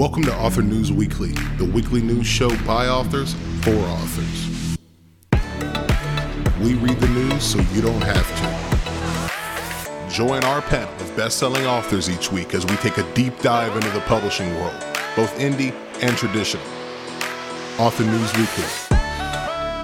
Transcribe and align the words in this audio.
Welcome 0.00 0.22
to 0.22 0.34
Author 0.38 0.62
News 0.62 0.90
Weekly, 0.90 1.32
the 1.58 1.70
weekly 1.74 2.00
news 2.00 2.26
show 2.26 2.48
by 2.64 2.88
authors 2.88 3.34
for 3.60 3.74
authors. 3.74 4.78
We 6.58 6.72
read 6.72 6.98
the 6.98 7.08
news 7.08 7.42
so 7.42 7.60
you 7.74 7.82
don't 7.82 8.00
have 8.00 8.26
to. 8.38 10.10
Join 10.10 10.42
our 10.44 10.62
panel 10.62 10.88
of 10.94 11.14
best 11.18 11.38
selling 11.38 11.66
authors 11.66 12.08
each 12.08 12.32
week 12.32 12.54
as 12.54 12.64
we 12.64 12.76
take 12.76 12.96
a 12.96 13.02
deep 13.12 13.38
dive 13.40 13.76
into 13.76 13.90
the 13.90 14.00
publishing 14.00 14.54
world, 14.54 14.82
both 15.16 15.38
indie 15.38 15.74
and 16.00 16.16
traditional. 16.16 16.64
Author 17.78 18.04
News 18.04 18.32
Weekly. 18.38 18.64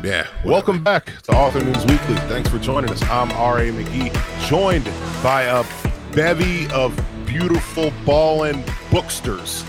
Yeah, 0.03 0.27
welcome 0.46 0.83
back 0.83 1.12
to 1.25 1.33
Author 1.33 1.62
News 1.62 1.85
Weekly. 1.85 2.17
Thanks 2.30 2.48
for 2.48 2.59
joining 2.59 2.89
us. 2.89 3.03
I'm 3.11 3.30
R.A. 3.33 3.71
McGee, 3.71 4.48
joined 4.48 4.87
by 5.23 5.43
a 5.43 5.62
bevy 6.14 6.71
of 6.71 6.98
beautiful 7.27 7.93
ballin' 8.07 8.64
booksters. 8.91 9.62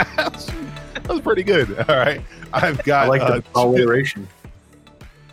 That 0.00 1.08
was 1.08 1.20
pretty 1.20 1.42
good. 1.42 1.78
All 1.88 1.96
right. 1.96 2.20
I've 2.52 2.82
got 2.84 3.06
I 3.06 3.08
like 3.08 3.20
the 3.20 3.44
uh, 3.54 3.64
alliteration. 3.64 4.26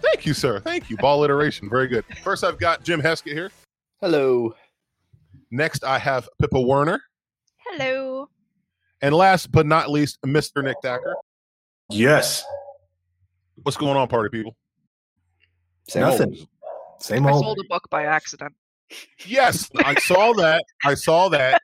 Thank 0.02 0.26
you, 0.26 0.34
sir. 0.34 0.60
Thank 0.60 0.90
you. 0.90 0.98
Ball 0.98 1.24
iteration. 1.24 1.70
Very 1.70 1.88
good. 1.88 2.06
First, 2.24 2.44
I've 2.44 2.60
got 2.60 2.84
Jim 2.84 3.02
Heskett 3.02 3.34
here. 3.34 3.52
Hello. 4.02 4.54
Next, 5.52 5.84
I 5.84 5.98
have 5.98 6.30
Pippa 6.40 6.60
Werner. 6.60 7.02
Hello. 7.58 8.30
And 9.02 9.14
last 9.14 9.52
but 9.52 9.66
not 9.66 9.90
least, 9.90 10.20
Mr. 10.26 10.64
Nick 10.64 10.78
Thacker. 10.82 11.16
Yes. 11.90 12.44
What's 13.64 13.78
going 13.78 13.98
on, 13.98 14.08
party 14.08 14.30
people? 14.30 14.56
Same 15.88 16.04
Nothing. 16.04 16.36
Old. 16.38 16.48
Same 17.00 17.26
I 17.26 17.32
old. 17.32 17.44
I 17.44 17.46
sold 17.48 17.60
a 17.64 17.68
book 17.68 17.88
by 17.90 18.06
accident. 18.06 18.54
Yes, 19.26 19.70
I 19.78 19.96
saw 19.96 20.34
that. 20.34 20.64
I 20.86 20.94
saw 20.94 21.30
that. 21.30 21.62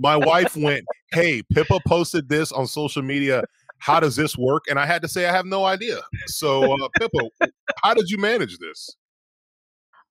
My 0.00 0.16
wife 0.16 0.56
went, 0.56 0.84
Hey, 1.12 1.42
Pippa 1.52 1.80
posted 1.86 2.28
this 2.28 2.52
on 2.52 2.66
social 2.66 3.02
media. 3.02 3.44
How 3.78 4.00
does 4.00 4.16
this 4.16 4.36
work? 4.36 4.64
And 4.68 4.78
I 4.78 4.86
had 4.86 5.02
to 5.02 5.08
say, 5.08 5.26
I 5.26 5.32
have 5.32 5.46
no 5.46 5.64
idea. 5.64 6.00
So, 6.26 6.72
uh, 6.72 6.88
Pippa, 6.98 7.50
how 7.82 7.94
did 7.94 8.10
you 8.10 8.18
manage 8.18 8.58
this? 8.58 8.96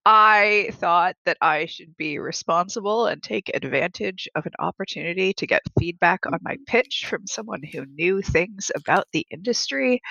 I 0.06 0.72
thought 0.74 1.16
that 1.26 1.38
I 1.42 1.66
should 1.66 1.96
be 1.98 2.20
responsible 2.20 3.06
and 3.06 3.22
take 3.22 3.52
advantage 3.54 4.28
of 4.34 4.46
an 4.46 4.54
opportunity 4.58 5.34
to 5.34 5.46
get 5.46 5.62
feedback 5.78 6.26
on 6.26 6.40
my 6.42 6.58
pitch 6.66 7.06
from 7.08 7.28
someone 7.28 7.62
who 7.62 7.86
knew 7.86 8.22
things 8.22 8.72
about 8.76 9.06
the 9.12 9.28
industry. 9.30 10.02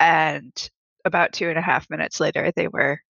And 0.00 0.52
about 1.04 1.32
two 1.32 1.48
and 1.48 1.58
a 1.58 1.62
half 1.62 1.88
minutes 1.88 2.20
later, 2.20 2.52
they 2.54 2.68
were 2.68 3.00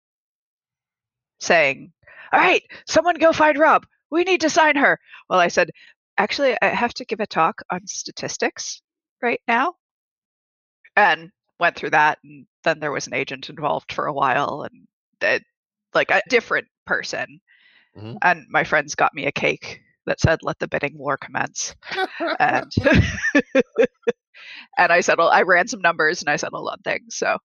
saying, 1.41 1.93
All 2.33 2.41
right, 2.41 2.63
someone 2.87 3.17
go 3.19 3.33
find 3.33 3.59
Rob. 3.59 3.87
We 4.13 4.25
need 4.25 4.43
to 4.43 4.51
sign 4.51 4.77
her. 4.77 5.01
Well, 5.29 5.41
I 5.41 5.49
said, 5.49 5.71
Actually, 6.19 6.55
I 6.61 6.67
have 6.67 6.93
to 6.95 7.07
give 7.07 7.21
a 7.21 7.27
talk 7.27 7.63
on 7.71 7.87
statistics 7.87 8.83
right 9.23 9.41
now. 9.49 9.75
And 10.95 11.31
went 11.59 11.75
through 11.75 11.91
that. 11.91 12.19
And 12.23 12.47
then 12.65 12.81
there 12.81 12.93
was 12.93 13.07
an 13.07 13.15
agent 13.15 13.49
involved 13.49 13.93
for 13.93 14.07
a 14.07 14.13
while. 14.13 14.69
And 14.71 14.87
it, 15.23 15.43
like 15.95 16.11
a 16.11 16.21
different 16.29 16.67
person. 16.87 17.41
Mm-hmm. 17.97 18.17
And 18.23 18.45
my 18.51 18.65
friends 18.65 18.95
got 18.95 19.15
me 19.15 19.27
a 19.27 19.33
cake 19.33 19.81
that 20.07 20.21
said, 20.21 20.41
"Let 20.43 20.59
the 20.59 20.69
bidding 20.69 20.97
war 20.97 21.17
commence." 21.17 21.75
and 22.39 22.73
and 24.79 24.93
I 24.93 25.01
settled. 25.01 25.31
I 25.33 25.43
ran 25.43 25.69
some 25.69 25.81
numbers 25.81 26.23
and 26.23 26.31
I 26.31 26.37
settled 26.37 26.69
on 26.71 26.79
things. 26.79 27.17
So, 27.17 27.39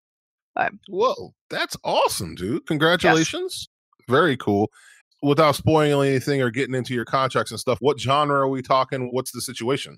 um, 0.56 0.80
whoa, 0.88 1.34
that's 1.50 1.76
awesome, 1.84 2.36
dude! 2.36 2.66
Congratulations. 2.66 3.68
Yes. 3.70 4.06
Very 4.10 4.38
cool. 4.38 4.72
Without 5.24 5.56
spoiling 5.56 6.10
anything 6.10 6.42
or 6.42 6.52
getting 6.52 6.76
into 6.76 6.94
your 6.94 7.06
contracts 7.06 7.52
and 7.52 7.60
stuff, 7.60 7.80
what 7.82 8.00
genre 8.00 8.40
are 8.40 8.48
we 8.48 8.62
talking? 8.62 9.10
What's 9.12 9.32
the 9.32 9.42
situation? 9.42 9.98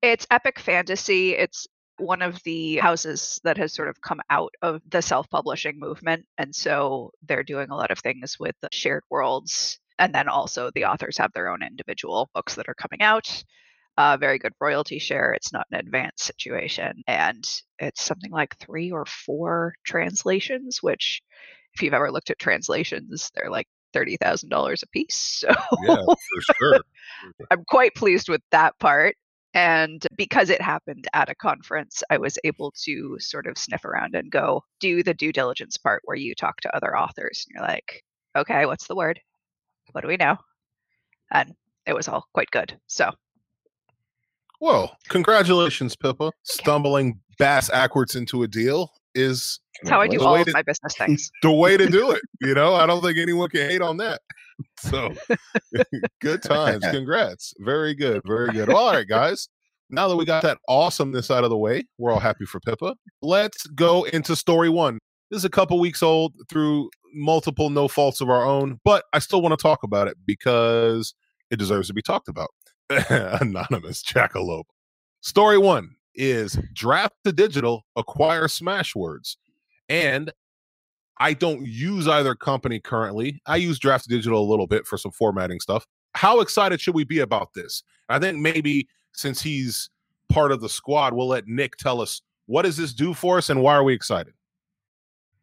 It's 0.00 0.26
epic 0.30 0.58
fantasy. 0.58 1.34
It's 1.34 1.66
one 1.98 2.22
of 2.22 2.42
the 2.44 2.76
houses 2.76 3.40
that 3.44 3.58
has 3.58 3.74
sort 3.74 3.88
of 3.88 4.00
come 4.00 4.20
out 4.30 4.54
of 4.62 4.80
the 4.88 5.02
self 5.02 5.28
publishing 5.28 5.78
movement. 5.78 6.24
And 6.38 6.54
so 6.54 7.10
they're 7.26 7.42
doing 7.42 7.70
a 7.70 7.76
lot 7.76 7.90
of 7.90 7.98
things 7.98 8.36
with 8.38 8.54
the 8.62 8.68
shared 8.72 9.02
worlds. 9.10 9.78
And 9.98 10.14
then 10.14 10.28
also 10.28 10.70
the 10.70 10.84
authors 10.84 11.18
have 11.18 11.32
their 11.32 11.48
own 11.48 11.62
individual 11.62 12.30
books 12.34 12.54
that 12.54 12.68
are 12.68 12.74
coming 12.74 13.02
out. 13.02 13.42
Uh, 13.96 14.16
very 14.16 14.38
good 14.38 14.52
royalty 14.60 15.00
share. 15.00 15.32
It's 15.32 15.52
not 15.52 15.66
an 15.72 15.78
advanced 15.80 16.24
situation. 16.24 17.02
And 17.08 17.44
it's 17.80 18.02
something 18.02 18.30
like 18.30 18.56
three 18.58 18.92
or 18.92 19.04
four 19.04 19.74
translations, 19.84 20.80
which, 20.80 21.20
if 21.74 21.82
you've 21.82 21.94
ever 21.94 22.12
looked 22.12 22.30
at 22.30 22.38
translations, 22.38 23.32
they're 23.34 23.50
like 23.50 23.66
$30,000 23.94 24.82
a 24.82 24.86
piece. 24.88 25.16
So 25.40 25.48
yeah, 25.82 25.96
for 25.96 26.54
sure. 26.58 26.80
I'm 27.50 27.64
quite 27.68 27.94
pleased 27.94 28.28
with 28.28 28.42
that 28.50 28.78
part. 28.78 29.16
And 29.54 30.06
because 30.16 30.50
it 30.50 30.60
happened 30.60 31.06
at 31.14 31.30
a 31.30 31.34
conference, 31.34 32.02
I 32.10 32.18
was 32.18 32.38
able 32.44 32.72
to 32.84 33.16
sort 33.18 33.46
of 33.46 33.56
sniff 33.56 33.84
around 33.84 34.14
and 34.14 34.30
go 34.30 34.62
do 34.78 35.02
the 35.02 35.14
due 35.14 35.32
diligence 35.32 35.78
part 35.78 36.02
where 36.04 36.16
you 36.16 36.34
talk 36.34 36.60
to 36.60 36.76
other 36.76 36.96
authors 36.96 37.46
and 37.46 37.54
you're 37.54 37.66
like, 37.66 38.02
okay, 38.36 38.66
what's 38.66 38.86
the 38.86 38.94
word? 38.94 39.20
What 39.92 40.02
do 40.02 40.08
we 40.08 40.16
know? 40.16 40.36
And 41.32 41.54
it 41.86 41.94
was 41.94 42.08
all 42.08 42.26
quite 42.34 42.50
good. 42.50 42.78
So, 42.86 43.10
well, 44.60 44.96
congratulations, 45.08 45.96
Pippa. 45.96 46.30
Stumbling 46.42 47.20
bass 47.38 47.70
backwards 47.70 48.16
into 48.16 48.42
a 48.42 48.48
deal 48.48 48.92
is 49.18 49.60
That's 49.82 49.90
how 49.90 50.00
I 50.00 50.08
do 50.08 50.20
all 50.22 50.36
of 50.36 50.48
my 50.52 50.62
business 50.62 50.94
things. 50.96 51.30
The 51.42 51.52
way 51.52 51.76
to 51.76 51.86
do 51.88 52.10
it. 52.12 52.22
You 52.40 52.54
know, 52.54 52.74
I 52.74 52.86
don't 52.86 53.02
think 53.02 53.18
anyone 53.18 53.48
can 53.48 53.68
hate 53.68 53.82
on 53.82 53.96
that. 53.98 54.20
So 54.80 55.14
good 56.20 56.42
times. 56.42 56.84
Congrats. 56.90 57.54
Very 57.60 57.94
good. 57.94 58.22
Very 58.26 58.50
good. 58.50 58.68
All 58.68 58.90
right, 58.92 59.06
guys. 59.06 59.48
Now 59.88 60.08
that 60.08 60.16
we 60.16 60.24
got 60.24 60.42
that 60.42 60.58
awesomeness 60.68 61.30
out 61.30 61.44
of 61.44 61.50
the 61.50 61.56
way, 61.56 61.86
we're 61.96 62.10
all 62.10 62.18
happy 62.18 62.44
for 62.44 62.58
Pippa. 62.58 62.96
Let's 63.22 63.68
go 63.68 64.02
into 64.04 64.34
story 64.34 64.68
one. 64.68 64.98
This 65.30 65.38
is 65.38 65.44
a 65.44 65.50
couple 65.50 65.78
weeks 65.78 66.02
old 66.02 66.34
through 66.50 66.90
multiple 67.14 67.70
no 67.70 67.86
faults 67.86 68.20
of 68.20 68.30
our 68.30 68.44
own, 68.44 68.80
but 68.84 69.04
I 69.12 69.20
still 69.20 69.40
want 69.40 69.56
to 69.56 69.62
talk 69.62 69.84
about 69.84 70.08
it 70.08 70.16
because 70.26 71.14
it 71.52 71.58
deserves 71.60 71.86
to 71.86 71.94
be 71.94 72.02
talked 72.02 72.28
about. 72.28 72.48
Anonymous 72.90 74.02
Jackalope. 74.02 74.64
Story 75.20 75.58
one 75.58 75.94
is 76.18 76.58
Draft 76.74 77.14
to 77.24 77.32
Digital 77.32 77.86
acquire 77.96 78.48
Smashwords. 78.48 79.36
And 79.88 80.30
I 81.18 81.32
don't 81.32 81.66
use 81.66 82.06
either 82.06 82.34
company 82.34 82.80
currently. 82.80 83.40
I 83.46 83.56
use 83.56 83.78
Draft 83.78 84.08
Digital 84.08 84.42
a 84.42 84.50
little 84.50 84.66
bit 84.66 84.86
for 84.86 84.98
some 84.98 85.12
formatting 85.12 85.60
stuff. 85.60 85.86
How 86.14 86.40
excited 86.40 86.80
should 86.80 86.94
we 86.94 87.04
be 87.04 87.20
about 87.20 87.54
this? 87.54 87.82
I 88.08 88.18
think 88.18 88.38
maybe 88.38 88.88
since 89.12 89.40
he's 89.40 89.88
part 90.28 90.52
of 90.52 90.60
the 90.60 90.68
squad, 90.68 91.14
we'll 91.14 91.28
let 91.28 91.46
Nick 91.46 91.76
tell 91.76 92.00
us 92.00 92.20
what 92.46 92.62
does 92.62 92.76
this 92.76 92.92
do 92.92 93.14
for 93.14 93.38
us 93.38 93.50
and 93.50 93.62
why 93.62 93.74
are 93.74 93.84
we 93.84 93.94
excited? 93.94 94.34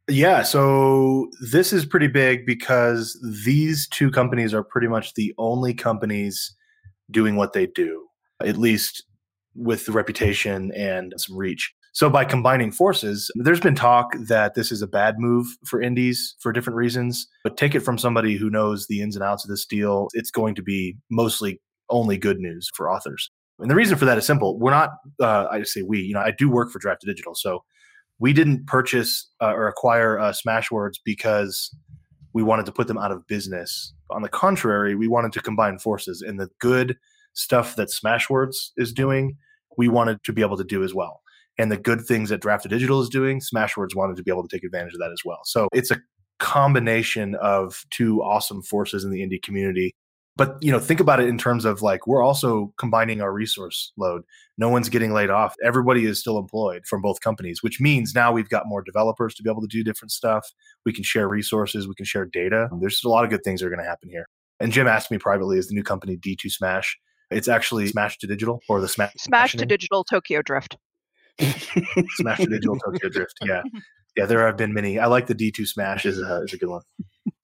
Yeah, 0.07 0.43
so 0.43 1.29
this 1.51 1.73
is 1.73 1.85
pretty 1.85 2.07
big 2.07 2.45
because 2.45 3.17
these 3.43 3.87
two 3.87 4.11
companies 4.11 4.53
are 4.53 4.63
pretty 4.63 4.87
much 4.87 5.13
the 5.15 5.33
only 5.37 5.73
companies 5.73 6.55
doing 7.09 7.35
what 7.35 7.53
they 7.53 7.67
do, 7.67 8.05
at 8.43 8.57
least 8.57 9.03
with 9.55 9.85
the 9.85 9.91
reputation 9.91 10.71
and 10.73 11.13
some 11.17 11.37
reach. 11.37 11.73
So 11.93 12.09
by 12.09 12.25
combining 12.25 12.73
forces, 12.73 13.31
there's 13.35 13.61
been 13.61 13.75
talk 13.75 14.13
that 14.27 14.53
this 14.53 14.69
is 14.69 14.81
a 14.81 14.87
bad 14.87 15.17
move 15.17 15.47
for 15.65 15.81
indies 15.81 16.35
for 16.39 16.51
different 16.51 16.75
reasons, 16.75 17.25
but 17.41 17.55
take 17.55 17.73
it 17.73 17.79
from 17.79 17.97
somebody 17.97 18.35
who 18.35 18.49
knows 18.49 18.87
the 18.87 19.01
ins 19.01 19.15
and 19.15 19.23
outs 19.23 19.45
of 19.45 19.49
this 19.49 19.65
deal, 19.65 20.09
it's 20.13 20.29
going 20.29 20.55
to 20.55 20.61
be 20.61 20.97
mostly 21.09 21.61
only 21.89 22.17
good 22.17 22.39
news 22.39 22.69
for 22.73 22.91
authors. 22.91 23.31
And 23.59 23.71
the 23.71 23.75
reason 23.75 23.97
for 23.97 24.03
that 24.03 24.17
is 24.17 24.25
simple. 24.25 24.59
We're 24.59 24.71
not, 24.71 24.89
uh, 25.21 25.45
I 25.49 25.63
say 25.63 25.83
we, 25.83 26.01
you 26.01 26.13
know, 26.13 26.19
I 26.19 26.31
do 26.31 26.49
work 26.49 26.69
for 26.69 26.79
Draft 26.79 27.03
Digital. 27.05 27.33
So 27.33 27.63
we 28.19 28.33
didn't 28.33 28.67
purchase 28.67 29.29
uh, 29.41 29.53
or 29.53 29.67
acquire 29.67 30.19
uh, 30.19 30.33
Smashwords 30.33 30.95
because 31.05 31.73
we 32.33 32.43
wanted 32.43 32.65
to 32.65 32.73
put 32.73 32.87
them 32.87 32.97
out 32.97 33.11
of 33.11 33.25
business. 33.27 33.93
On 34.09 34.21
the 34.21 34.29
contrary, 34.29 34.95
we 34.95 35.07
wanted 35.07 35.31
to 35.33 35.41
combine 35.41 35.79
forces 35.79 36.21
and 36.21 36.39
the 36.39 36.49
good 36.59 36.97
stuff 37.33 37.77
that 37.77 37.89
Smashwords 37.89 38.71
is 38.75 38.91
doing, 38.91 39.37
we 39.77 39.87
wanted 39.87 40.23
to 40.23 40.33
be 40.33 40.41
able 40.41 40.57
to 40.57 40.63
do 40.63 40.83
as 40.83 40.93
well 40.93 41.21
and 41.57 41.71
the 41.71 41.77
good 41.77 42.01
things 42.01 42.29
that 42.29 42.41
Draft 42.41 42.63
to 42.63 42.69
Digital 42.69 43.01
is 43.01 43.09
doing, 43.09 43.39
Smashwords 43.39 43.95
wanted 43.95 44.17
to 44.17 44.23
be 44.23 44.31
able 44.31 44.47
to 44.47 44.55
take 44.55 44.63
advantage 44.63 44.93
of 44.93 44.99
that 44.99 45.11
as 45.11 45.21
well. 45.23 45.39
So 45.45 45.69
it's 45.73 45.91
a 45.91 46.01
combination 46.39 47.35
of 47.35 47.85
two 47.91 48.21
awesome 48.21 48.61
forces 48.61 49.03
in 49.03 49.11
the 49.11 49.21
indie 49.21 49.41
community. 49.41 49.95
But 50.37 50.57
you 50.59 50.69
know, 50.69 50.79
think 50.79 50.99
about 50.99 51.21
it 51.21 51.29
in 51.29 51.37
terms 51.37 51.63
of 51.63 51.81
like 51.81 52.07
we're 52.07 52.21
also 52.21 52.73
combining 52.77 53.21
our 53.21 53.31
resource 53.31 53.93
load. 53.95 54.23
No 54.57 54.67
one's 54.67 54.89
getting 54.89 55.13
laid 55.13 55.29
off. 55.29 55.55
Everybody 55.63 56.05
is 56.05 56.19
still 56.19 56.37
employed 56.37 56.85
from 56.85 57.01
both 57.01 57.21
companies, 57.21 57.63
which 57.63 57.79
means 57.79 58.13
now 58.13 58.33
we've 58.33 58.49
got 58.49 58.67
more 58.67 58.81
developers 58.81 59.33
to 59.35 59.43
be 59.43 59.49
able 59.49 59.61
to 59.61 59.67
do 59.67 59.81
different 59.81 60.11
stuff. 60.11 60.45
We 60.85 60.91
can 60.91 61.05
share 61.05 61.29
resources, 61.29 61.87
we 61.87 61.95
can 61.95 62.05
share 62.05 62.25
data. 62.25 62.67
There's 62.81 63.01
a 63.05 63.09
lot 63.09 63.23
of 63.23 63.29
good 63.29 63.45
things 63.45 63.61
that 63.61 63.67
are 63.67 63.69
going 63.69 63.81
to 63.81 63.89
happen 63.89 64.09
here. 64.09 64.27
And 64.59 64.73
Jim 64.73 64.87
asked 64.87 65.09
me 65.09 65.17
privately, 65.17 65.57
is 65.57 65.69
the 65.69 65.73
new 65.73 65.83
company 65.83 66.17
D2 66.17 66.51
Smash? 66.51 66.97
It's 67.31 67.47
actually 67.47 67.87
Smash 67.87 68.17
to 68.19 68.27
Digital 68.27 68.61
or 68.69 68.81
the 68.81 68.87
Smash 68.87 69.13
Smash 69.17 69.53
to 69.53 69.65
Digital 69.65 70.03
Tokyo 70.03 70.41
Drift. 70.41 70.77
Smash 71.39 72.39
the 72.39 72.47
Digital 72.49 72.77
Tokyo 72.77 73.09
Drift. 73.09 73.33
Yeah. 73.43 73.61
Yeah, 74.15 74.25
there 74.25 74.45
have 74.45 74.55
been 74.55 74.73
many. 74.73 74.97
I 74.97 75.07
like 75.07 75.27
the 75.27 75.35
D2 75.35 75.67
Smash 75.67 76.05
is 76.05 76.19
a, 76.19 76.41
is 76.43 76.53
a 76.53 76.57
good 76.57 76.69
one. 76.69 76.81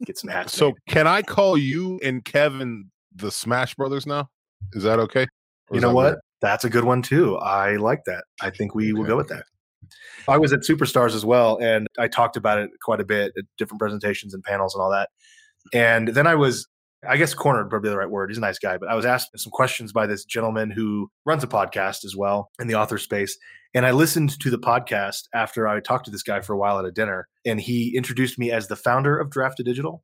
Get 0.06 0.18
some 0.18 0.30
hats. 0.30 0.56
So, 0.56 0.68
made. 0.68 0.76
can 0.88 1.06
I 1.06 1.22
call 1.22 1.58
you 1.58 2.00
and 2.02 2.24
Kevin 2.24 2.90
the 3.14 3.30
Smash 3.30 3.76
Brothers 3.76 4.08
now? 4.08 4.30
Is 4.74 4.84
that 4.84 5.00
okay? 5.00 5.28
Or 5.70 5.76
you 5.76 5.82
know 5.82 5.94
what? 5.94 6.20
That's 6.42 6.64
a 6.64 6.70
good 6.70 6.86
one 6.86 7.02
too. 7.02 7.38
I 7.38 7.76
like 7.76 8.04
that. 8.06 8.24
I 8.42 8.50
think 8.50 8.74
we 8.74 8.94
will 8.94 9.04
go 9.04 9.18
with 9.18 9.28
that. 9.28 9.44
I 10.28 10.38
was 10.38 10.54
at 10.54 10.62
Superstars 10.62 11.14
as 11.14 11.26
well, 11.26 11.58
and 11.62 11.88
I 12.00 12.08
talked 12.08 12.38
about 12.38 12.58
it 12.60 12.70
quite 12.82 13.02
a 13.02 13.06
bit 13.06 13.34
at 13.38 13.44
different 13.58 13.80
presentations 13.80 14.34
and 14.34 14.44
panels 14.44 14.74
and 14.74 14.82
all 14.82 14.92
that. 14.92 15.10
And 15.74 16.08
then 16.10 16.26
I 16.26 16.36
was, 16.36 16.68
I 17.08 17.18
guess, 17.18 17.34
cornered 17.34 17.70
probably 17.70 17.90
the 17.90 17.98
right 17.98 18.10
word. 18.10 18.30
He's 18.30 18.38
a 18.38 18.42
nice 18.42 18.60
guy, 18.60 18.78
but 18.78 18.90
I 18.90 18.96
was 18.96 19.06
asked 19.06 19.30
some 19.36 19.52
questions 19.52 19.92
by 19.92 20.06
this 20.06 20.24
gentleman 20.26 20.70
who 20.70 21.10
runs 21.26 21.44
a 21.44 21.48
podcast 21.48 22.06
as 22.06 22.16
well 22.16 22.52
in 22.60 22.68
the 22.68 22.76
author 22.76 22.98
space. 23.00 23.38
And 23.74 23.86
I 23.86 23.92
listened 23.92 24.40
to 24.40 24.50
the 24.50 24.60
podcast 24.60 25.24
after 25.34 25.68
I 25.68 25.80
talked 25.80 26.06
to 26.06 26.12
this 26.12 26.24
guy 26.24 26.42
for 26.42 26.54
a 26.54 26.58
while 26.58 26.78
at 26.78 26.86
a 26.86 26.92
dinner, 26.92 27.28
and 27.46 27.60
he 27.60 27.96
introduced 27.96 28.38
me 28.38 28.52
as 28.52 28.68
the 28.68 28.76
founder 28.76 29.18
of 29.18 29.30
Draft 29.32 29.58
to 29.58 29.64
Digital, 29.64 30.04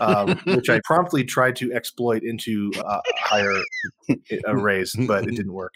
um, 0.00 0.38
which 0.44 0.68
I 0.68 0.80
promptly 0.84 1.24
tried 1.24 1.56
to 1.56 1.72
exploit 1.72 2.22
into 2.22 2.70
uh, 2.84 3.00
higher 3.16 3.54
a 4.46 4.56
raise, 4.56 4.94
but 5.08 5.24
it 5.26 5.34
didn't 5.34 5.54
work. 5.54 5.72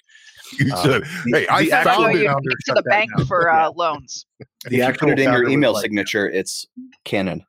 You 0.60 0.72
Um, 0.74 0.82
should. 0.84 1.04
the- 1.04 1.38
hey, 1.40 1.46
I 1.48 1.62
the 1.64 1.70
That's 1.70 1.86
actual 1.88 2.04
why 2.04 2.12
found 2.12 2.44
you 2.44 2.50
it. 2.52 2.56
to 2.66 2.74
the 2.74 2.82
bank 2.82 3.10
down. 3.16 3.26
for 3.26 3.50
uh, 3.50 3.70
loans. 3.76 4.26
The 4.68 4.80
if 4.80 4.88
you 4.88 4.94
put 4.94 5.08
it 5.10 5.18
in 5.20 5.32
your 5.32 5.48
email 5.48 5.72
like- 5.72 5.82
signature, 5.82 6.28
it's 6.28 6.66
canon. 7.04 7.44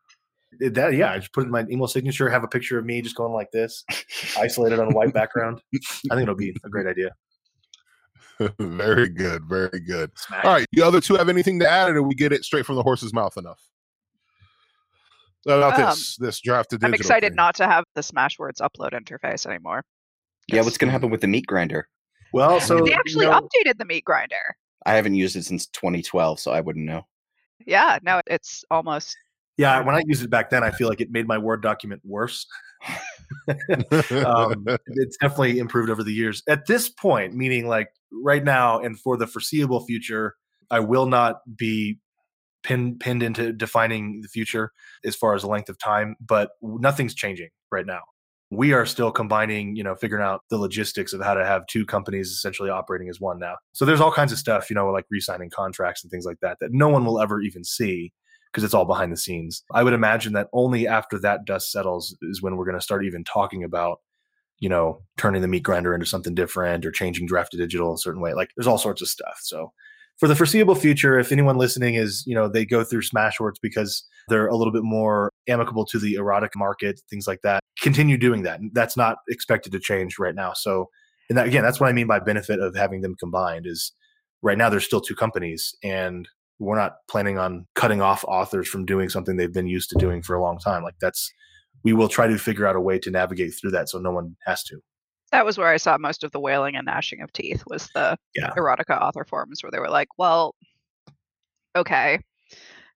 It- 0.60 0.74
that 0.76 0.94
yeah, 0.94 1.12
I 1.12 1.20
just 1.20 1.34
put 1.34 1.42
it 1.42 1.46
in 1.48 1.52
my 1.52 1.66
email 1.70 1.88
signature, 1.88 2.30
have 2.30 2.44
a 2.44 2.48
picture 2.48 2.78
of 2.80 2.86
me 2.86 3.02
just 3.02 3.16
going 3.16 3.34
like 3.34 3.52
this, 3.52 3.84
isolated 4.38 4.80
on 4.80 4.92
a 4.92 4.96
white 4.96 5.14
background. 5.14 5.62
I 5.74 6.16
think 6.16 6.24
it'll 6.24 6.36
be 6.36 6.56
a 6.64 6.70
great 6.70 6.88
idea. 6.88 7.12
very 8.60 9.08
good. 9.10 9.44
Very 9.48 9.80
good. 9.80 10.12
Smash. 10.18 10.46
All 10.46 10.54
right. 10.54 10.66
The 10.74 10.82
other 10.82 11.00
two 11.00 11.16
have 11.16 11.30
anything 11.30 11.60
to 11.60 11.70
add, 11.70 11.90
or 11.90 11.94
do 11.96 12.04
we 12.04 12.16
get 12.16 12.34
it 12.34 12.44
straight 12.44 12.66
from 12.66 12.76
the 12.76 12.84
horse's 12.84 13.14
mouth 13.14 13.38
enough? 13.38 13.62
About 15.46 15.80
Um, 15.80 15.86
this, 15.92 16.16
this 16.18 16.40
draft 16.42 16.72
to 16.72 16.78
digital. 16.78 16.88
I'm 16.90 16.94
excited 16.96 17.30
thing. 17.30 17.36
not 17.36 17.56
to 17.56 17.66
have 17.68 17.84
the 17.94 18.02
Smashwords 18.02 18.60
upload 18.62 18.92
interface 18.94 19.46
anymore. 19.46 19.84
Yeah, 20.48 20.62
what's 20.62 20.78
going 20.78 20.88
to 20.88 20.92
happen 20.92 21.12
with 21.12 21.22
the 21.22 21.28
meat 21.28 21.46
grinder? 21.46 21.88
Well, 22.34 22.60
so 22.60 22.80
they 22.82 22.92
you 22.92 22.96
actually 22.98 23.28
know, 23.28 23.40
updated 23.40 23.78
the 23.78 23.86
meat 23.86 24.04
grinder. 24.06 24.58
I 24.86 24.94
haven't 24.94 25.16
used 25.16 25.36
it 25.36 25.46
since 25.46 25.68
2012, 25.68 26.40
so 26.40 26.52
I 26.52 26.62
wouldn't 26.62 26.86
know. 26.86 27.04
Yeah, 27.66 28.00
no, 28.04 28.22
it's 28.28 28.66
almost 28.70 29.16
yeah, 29.58 29.80
when 29.82 29.96
I 29.96 30.04
used 30.06 30.24
it 30.24 30.30
back 30.30 30.50
then, 30.50 30.64
I 30.64 30.72
feel 30.72 30.90
like 30.90 31.02
it 31.02 31.12
made 31.12 31.28
my 31.28 31.38
Word 31.38 31.62
document 31.62 32.02
worse. 32.04 32.46
um, 33.48 34.66
it's 34.88 35.18
definitely 35.18 35.60
improved 35.60 35.90
over 35.90 36.04
the 36.04 36.14
years. 36.14 36.44
At 36.48 36.68
this 36.68 36.90
point, 36.90 37.34
meaning 37.34 37.68
like 37.68 37.88
right 38.12 38.44
now 38.44 38.80
and 38.80 39.00
for 39.00 39.18
the 39.18 39.28
foreseeable 39.28 39.86
future, 39.86 40.36
I 40.70 40.80
will 40.80 41.06
not 41.06 41.38
be 41.58 42.00
pinned 42.64 43.00
pinned 43.00 43.24
into 43.24 43.54
defining 43.54 44.22
the 44.22 44.28
future 44.28 44.72
as 45.06 45.16
far 45.16 45.36
as 45.36 45.44
the 45.44 45.48
length 45.48 45.70
of 45.70 45.78
time, 45.78 46.16
but 46.20 46.52
nothing's 46.62 47.14
changing 47.14 47.50
right 47.72 47.86
now. 47.86 48.02
We 48.52 48.74
are 48.74 48.86
still 48.86 49.12
combining, 49.12 49.76
you 49.76 49.84
know, 49.84 49.96
figuring 49.96 50.24
out 50.24 50.42
the 50.50 50.58
logistics 50.58 51.14
of 51.14 51.22
how 51.22 51.34
to 51.34 51.46
have 51.46 51.66
two 51.68 51.86
companies 51.86 52.30
essentially 52.30 52.70
operating 52.70 53.10
as 53.10 53.20
one 53.20 53.40
now. 53.40 53.56
So 53.74 53.86
there's 53.86 54.00
all 54.00 54.12
kinds 54.12 54.32
of 54.32 54.38
stuff, 54.38 54.70
you 54.70 54.76
know, 54.76 54.90
like 54.92 55.06
re-signing 55.10 55.50
contracts 55.50 56.04
and 56.04 56.12
things 56.12 56.26
like 56.26 56.40
that 56.42 56.58
that 56.62 56.72
no 56.72 56.90
one 56.90 57.06
will 57.06 57.20
ever 57.20 57.42
even 57.42 57.64
see 57.64 58.14
because 58.56 58.64
it's 58.64 58.74
all 58.74 58.86
behind 58.86 59.12
the 59.12 59.18
scenes. 59.18 59.64
I 59.74 59.84
would 59.84 59.92
imagine 59.92 60.32
that 60.32 60.48
only 60.54 60.88
after 60.88 61.20
that 61.20 61.44
dust 61.44 61.74
settles 61.74 62.16
is 62.22 62.42
when 62.42 62.56
we're 62.56 62.64
going 62.64 62.78
to 62.78 62.82
start 62.82 63.04
even 63.04 63.26
talking 63.26 63.66
about, 63.66 64.00
you 64.60 64.70
know, 64.70 65.02
turning 65.18 65.42
the 65.42 65.50
meat 65.50 65.64
grinder 65.64 65.94
into 65.94 66.06
something 66.06 66.34
different 66.34 66.86
or 66.86 66.92
changing 66.92 67.28
draft 67.28 67.52
to 67.52 67.58
digital 67.58 67.94
a 67.94 67.98
certain 67.98 68.22
way. 68.22 68.34
Like 68.34 68.52
there's 68.56 68.66
all 68.66 68.78
sorts 68.78 69.02
of 69.02 69.10
stuff. 69.10 69.40
So 69.42 69.74
for 70.16 70.30
the 70.30 70.38
foreseeable 70.38 70.76
future, 70.76 71.20
if 71.20 71.34
anyone 71.34 71.58
listening 71.58 71.96
is, 71.96 72.24
you 72.26 72.34
know, 72.34 72.48
they 72.48 72.66
go 72.66 72.86
through 72.86 73.02
Smashwords 73.02 73.56
because 73.62 74.06
they're 74.30 74.48
a 74.48 74.56
little 74.56 74.72
bit 74.72 74.84
more 74.84 75.34
amicable 75.50 75.86
to 75.88 76.00
the 76.00 76.14
erotic 76.14 76.56
market, 76.56 77.02
things 77.10 77.28
like 77.28 77.42
that, 77.42 77.60
continue 77.82 78.18
doing 78.18 78.44
that. 78.44 78.62
That's 78.72 78.96
not 78.96 79.18
expected 79.28 79.74
to 79.74 79.82
change 79.82 80.18
right 80.18 80.34
now. 80.34 80.54
So, 80.54 80.90
and 81.28 81.38
that, 81.38 81.48
again, 81.48 81.62
that's 81.62 81.82
what 81.82 81.90
I 81.90 81.94
mean 81.94 82.08
by 82.08 82.20
benefit 82.20 82.62
of 82.62 82.74
having 82.74 83.02
them 83.02 83.18
combined 83.20 83.68
is 83.68 83.92
right 84.42 84.58
now 84.58 84.70
there's 84.70 84.86
still 84.86 85.02
two 85.02 85.16
companies 85.16 85.76
and 85.84 86.30
we're 86.60 86.78
not 86.78 86.98
planning 87.10 87.38
on 87.38 87.66
cutting 87.76 88.02
off 88.02 88.24
authors 88.28 88.68
from 88.68 88.86
doing 88.86 89.10
something 89.10 89.36
they've 89.38 89.54
been 89.54 89.68
used 89.68 89.90
to 89.90 89.98
doing 90.00 90.22
for 90.22 90.36
a 90.36 90.42
long 90.42 90.58
time. 90.58 90.84
Like 90.84 90.96
that's, 91.02 91.32
we 91.84 91.94
will 91.94 92.08
try 92.08 92.28
to 92.28 92.38
figure 92.38 92.66
out 92.66 92.76
a 92.76 92.82
way 92.82 92.98
to 93.00 93.12
navigate 93.12 93.54
through 93.60 93.72
that 93.72 93.90
so 93.90 94.00
no 94.00 94.12
one 94.12 94.36
has 94.46 94.64
to. 94.66 94.80
that 95.32 95.46
was 95.46 95.58
where 95.58 95.68
I 95.68 95.78
saw 95.78 95.98
most 95.98 96.24
of 96.24 96.32
the 96.32 96.40
wailing 96.40 96.76
and 96.76 96.86
gnashing 96.86 97.22
of 97.22 97.32
teeth 97.34 97.64
was 97.68 97.90
the 97.94 98.18
Yeah. 98.36 98.52
erotica 98.58 99.00
author 99.02 99.26
forums 99.26 99.62
where 99.62 99.72
they 99.72 99.80
were 99.80 99.90
like, 99.90 100.08
well, 100.18 100.56
okay, 101.76 102.20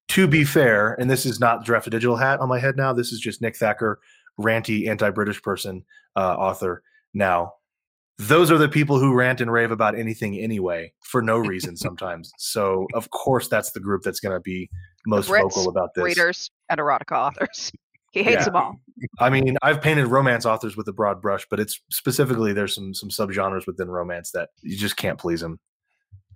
to 0.09 0.27
be 0.27 0.43
fair, 0.43 0.93
and 0.99 1.09
this 1.09 1.25
is 1.25 1.39
not 1.39 1.65
draft 1.65 1.83
to 1.83 1.89
digital 1.91 2.15
hat 2.15 2.39
on 2.39 2.49
my 2.49 2.59
head 2.59 2.75
now. 2.77 2.93
This 2.93 3.11
is 3.11 3.19
just 3.19 3.41
Nick 3.41 3.55
Thacker, 3.57 3.99
ranty 4.39 4.87
anti-British 4.87 5.41
person, 5.43 5.83
uh, 6.15 6.33
author. 6.35 6.81
Now, 7.13 7.53
those 8.19 8.51
are 8.51 8.57
the 8.57 8.69
people 8.69 8.99
who 8.99 9.13
rant 9.13 9.39
and 9.41 9.51
rave 9.51 9.71
about 9.71 9.97
anything 9.97 10.37
anyway 10.37 10.91
for 11.03 11.21
no 11.21 11.37
reason 11.37 11.75
sometimes. 11.87 12.31
so 12.37 12.85
of 12.93 13.09
course 13.11 13.47
that's 13.47 13.71
the 13.71 13.79
group 13.79 14.03
that's 14.03 14.19
going 14.19 14.35
to 14.35 14.41
be 14.41 14.69
most 15.07 15.29
Brits, 15.29 15.41
vocal 15.41 15.69
about 15.69 15.93
this. 15.95 16.03
readers 16.03 16.51
and 16.69 16.79
erotica 16.79 17.13
authors. 17.17 17.71
He 18.11 18.23
hates 18.23 18.37
Yeah. 18.39 18.45
them 18.45 18.55
all. 18.55 18.75
I 19.19 19.29
mean, 19.29 19.55
I've 19.61 19.81
painted 19.83 20.07
romance 20.07 20.43
authors 20.43 20.75
with 20.75 20.87
a 20.87 20.91
broad 20.91 21.21
brush, 21.21 21.45
but 21.47 21.59
it's 21.59 21.79
specifically 21.91 22.53
there's 22.53 22.73
some 22.73 22.91
some 22.91 23.09
subgenres 23.09 23.67
within 23.67 23.87
romance 23.87 24.31
that 24.31 24.49
you 24.63 24.75
just 24.75 24.97
can't 24.97 25.19
please 25.19 25.41
them. 25.41 25.59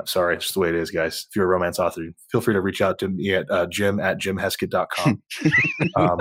I'm 0.04 0.08
sorry, 0.08 0.36
it's 0.36 0.44
just 0.44 0.56
the 0.56 0.60
way 0.60 0.68
it 0.68 0.76
is, 0.76 0.92
guys. 0.92 1.28
If 1.30 1.36
you're 1.38 1.46
a 1.46 1.48
romance 1.48 1.80
author, 1.80 2.02
feel 2.30 2.42
free 2.42 2.54
to 2.54 2.60
reach 2.60 2.82
out 2.82 3.00
to 3.00 3.08
me 3.08 3.36
at 3.36 3.50
uh, 3.50 3.68
jim 3.68 4.02
at 4.02 4.20
jimheskett.com. 4.20 5.24
um, 5.96 6.20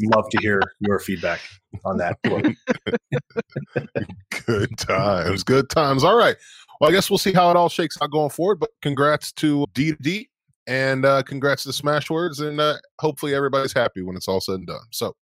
love 0.00 0.24
to 0.30 0.38
hear 0.40 0.62
your 0.80 0.98
feedback 0.98 1.40
on 1.84 1.98
that. 1.98 2.16
good 4.46 4.78
times. 4.78 5.44
Good 5.44 5.68
times. 5.68 6.02
All 6.02 6.16
right. 6.16 6.36
Well, 6.80 6.88
I 6.88 6.94
guess 6.94 7.10
we'll 7.10 7.18
see 7.18 7.34
how 7.34 7.50
it 7.50 7.58
all 7.58 7.68
shakes 7.68 7.98
out 8.00 8.10
going 8.10 8.30
forward. 8.30 8.58
But 8.58 8.70
congrats 8.80 9.32
to 9.32 9.66
D 9.74 9.92
to 9.92 10.02
D 10.02 10.30
and 10.66 11.04
uh, 11.04 11.24
congrats 11.24 11.64
to 11.64 11.70
Smashwords. 11.70 12.40
And 12.40 12.58
uh, 12.58 12.78
hopefully 13.00 13.34
everybody's 13.34 13.74
happy 13.74 14.00
when 14.00 14.16
it's 14.16 14.28
all 14.28 14.40
said 14.40 14.54
and 14.54 14.66
done. 14.66 14.80
So 14.92 15.14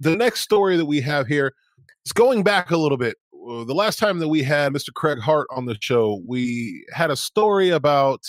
the 0.00 0.14
next 0.14 0.40
story 0.40 0.76
that 0.76 0.84
we 0.84 1.00
have 1.00 1.28
here 1.28 1.54
is 2.04 2.12
going 2.12 2.42
back 2.42 2.72
a 2.72 2.76
little 2.76 2.98
bit. 2.98 3.16
Uh, 3.46 3.64
The 3.64 3.74
last 3.74 3.98
time 3.98 4.18
that 4.18 4.28
we 4.28 4.42
had 4.42 4.72
Mr. 4.72 4.92
Craig 4.92 5.18
Hart 5.18 5.46
on 5.50 5.66
the 5.66 5.76
show, 5.80 6.22
we 6.26 6.84
had 6.92 7.10
a 7.10 7.16
story 7.16 7.70
about 7.70 8.24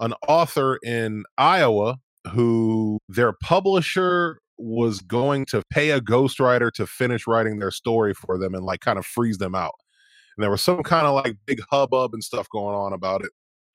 an 0.00 0.14
author 0.28 0.78
in 0.84 1.24
Iowa 1.38 1.98
who 2.32 2.98
their 3.08 3.32
publisher 3.32 4.38
was 4.58 5.00
going 5.00 5.46
to 5.46 5.62
pay 5.70 5.90
a 5.90 6.00
ghostwriter 6.00 6.70
to 6.72 6.86
finish 6.86 7.26
writing 7.26 7.58
their 7.58 7.70
story 7.70 8.14
for 8.14 8.38
them 8.38 8.54
and 8.54 8.64
like 8.64 8.80
kind 8.80 8.98
of 8.98 9.06
freeze 9.06 9.38
them 9.38 9.54
out. 9.54 9.74
And 10.36 10.42
there 10.42 10.50
was 10.50 10.62
some 10.62 10.82
kind 10.82 11.06
of 11.06 11.14
like 11.14 11.36
big 11.46 11.60
hubbub 11.70 12.14
and 12.14 12.22
stuff 12.22 12.48
going 12.50 12.74
on 12.74 12.92
about 12.92 13.24
it. 13.24 13.30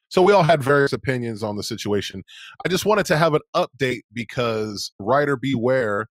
So 0.10 0.22
we 0.22 0.34
all 0.34 0.44
had 0.44 0.62
various 0.62 0.92
opinions 0.94 1.42
on 1.44 1.56
the 1.56 1.64
situation. 1.64 2.24
I 2.66 2.70
just 2.70 2.86
wanted 2.86 3.06
to 3.08 3.18
have 3.18 3.34
an 3.34 3.42
update 3.56 4.02
because 4.12 4.92
Writer 5.00 5.38
Beware 5.38 6.08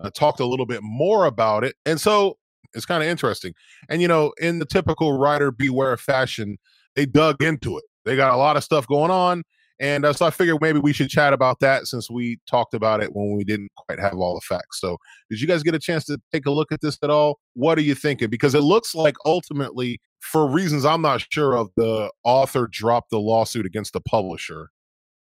uh, 0.00 0.10
talked 0.10 0.40
a 0.40 0.46
little 0.46 0.66
bit 0.66 0.82
more 0.82 1.24
about 1.24 1.64
it. 1.64 1.74
And 1.86 2.00
so 2.00 2.36
it's 2.74 2.86
kind 2.86 3.02
of 3.02 3.08
interesting. 3.08 3.54
And, 3.88 4.02
you 4.02 4.08
know, 4.08 4.32
in 4.40 4.58
the 4.58 4.66
typical 4.66 5.18
Writer 5.18 5.50
Beware 5.50 5.96
fashion, 5.96 6.58
they 6.94 7.06
dug 7.06 7.42
into 7.42 7.78
it. 7.78 7.84
They 8.04 8.16
got 8.16 8.32
a 8.32 8.36
lot 8.36 8.56
of 8.56 8.64
stuff 8.64 8.86
going 8.86 9.10
on. 9.10 9.42
And 9.80 10.04
uh, 10.04 10.12
so 10.12 10.26
I 10.26 10.30
figured 10.30 10.58
maybe 10.60 10.80
we 10.80 10.92
should 10.92 11.08
chat 11.08 11.32
about 11.32 11.60
that 11.60 11.86
since 11.86 12.10
we 12.10 12.38
talked 12.50 12.74
about 12.74 13.00
it 13.00 13.14
when 13.14 13.36
we 13.36 13.44
didn't 13.44 13.70
quite 13.76 14.00
have 14.00 14.14
all 14.14 14.34
the 14.34 14.40
facts. 14.40 14.80
So, 14.80 14.98
did 15.30 15.40
you 15.40 15.46
guys 15.46 15.62
get 15.62 15.74
a 15.74 15.78
chance 15.78 16.04
to 16.06 16.18
take 16.32 16.46
a 16.46 16.50
look 16.50 16.72
at 16.72 16.80
this 16.80 16.98
at 17.02 17.10
all? 17.10 17.38
What 17.54 17.78
are 17.78 17.82
you 17.82 17.94
thinking? 17.94 18.28
Because 18.28 18.56
it 18.56 18.62
looks 18.62 18.94
like 18.94 19.14
ultimately, 19.24 20.00
for 20.18 20.50
reasons 20.50 20.84
I'm 20.84 21.02
not 21.02 21.24
sure 21.30 21.56
of, 21.56 21.70
the 21.76 22.10
author 22.24 22.66
dropped 22.66 23.10
the 23.10 23.20
lawsuit 23.20 23.66
against 23.66 23.92
the 23.92 24.00
publisher. 24.00 24.70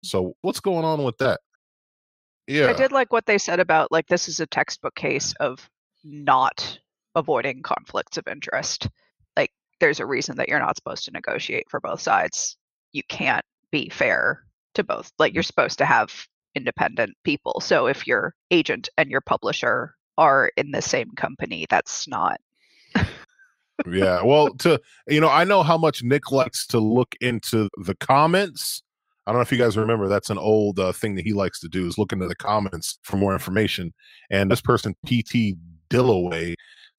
So, 0.04 0.36
what's 0.42 0.60
going 0.60 0.84
on 0.84 1.04
with 1.04 1.18
that? 1.20 1.40
Yeah. 2.48 2.68
I 2.68 2.74
did 2.74 2.92
like 2.92 3.14
what 3.14 3.26
they 3.26 3.38
said 3.38 3.62
about 3.62 3.92
like 3.94 4.08
this 4.08 4.28
is 4.28 4.42
a 4.42 4.46
textbook 4.46 4.96
case 4.96 5.34
of 5.40 5.70
not 6.04 6.80
avoiding 7.16 7.62
conflicts 7.62 8.18
of 8.18 8.28
interest. 8.28 8.88
Like 9.38 9.52
there's 9.80 10.00
a 10.00 10.06
reason 10.06 10.38
that 10.38 10.50
you're 10.50 10.60
not 10.60 10.78
supposed 10.78 11.06
to 11.06 11.12
negotiate 11.12 11.70
for 11.70 11.80
both 11.80 12.02
sides. 12.02 12.58
You 12.92 13.04
can't 13.10 13.46
be 13.72 13.90
fair 13.90 14.44
to 14.76 14.84
both. 14.84 15.12
Like 15.20 15.34
you're 15.34 15.44
supposed 15.44 15.78
to 15.80 15.86
have 15.86 16.28
independent 16.56 17.16
people. 17.24 17.60
So 17.62 17.88
if 17.88 18.06
your 18.08 18.36
agent 18.52 18.90
and 18.98 19.10
your 19.10 19.22
publisher 19.22 19.96
are 20.18 20.52
in 20.58 20.72
the 20.72 20.82
same 20.82 21.12
company, 21.16 21.66
that's 21.70 22.08
not 22.08 22.40
yeah 23.88 24.22
well 24.24 24.54
to 24.56 24.80
you 25.08 25.20
know 25.20 25.30
i 25.30 25.44
know 25.44 25.64
how 25.64 25.78
much 25.78 26.04
nick 26.04 26.32
likes 26.32 26.68
to 26.68 26.80
look 26.80 27.16
into 27.22 27.68
the 27.78 27.96
comments 27.96 28.84
i 29.26 29.32
don't 29.32 29.40
know 29.40 29.42
if 29.42 29.52
you 29.52 29.58
guys 29.58 29.78
remember 29.78 30.08
that's 30.08 30.30
an 30.30 30.38
old 30.38 30.80
uh, 30.80 30.92
thing 30.92 31.16
that 31.16 31.26
he 31.26 31.34
likes 31.34 31.60
to 31.60 31.68
do 31.68 31.88
is 31.88 31.98
look 31.98 32.14
into 32.14 32.28
the 32.28 32.36
comments 32.36 33.00
for 33.04 33.18
more 33.18 33.34
information 33.34 33.94
and 34.30 34.52
this 34.52 34.62
person 34.62 34.96
pt 35.06 35.56
dillaway 35.90 36.54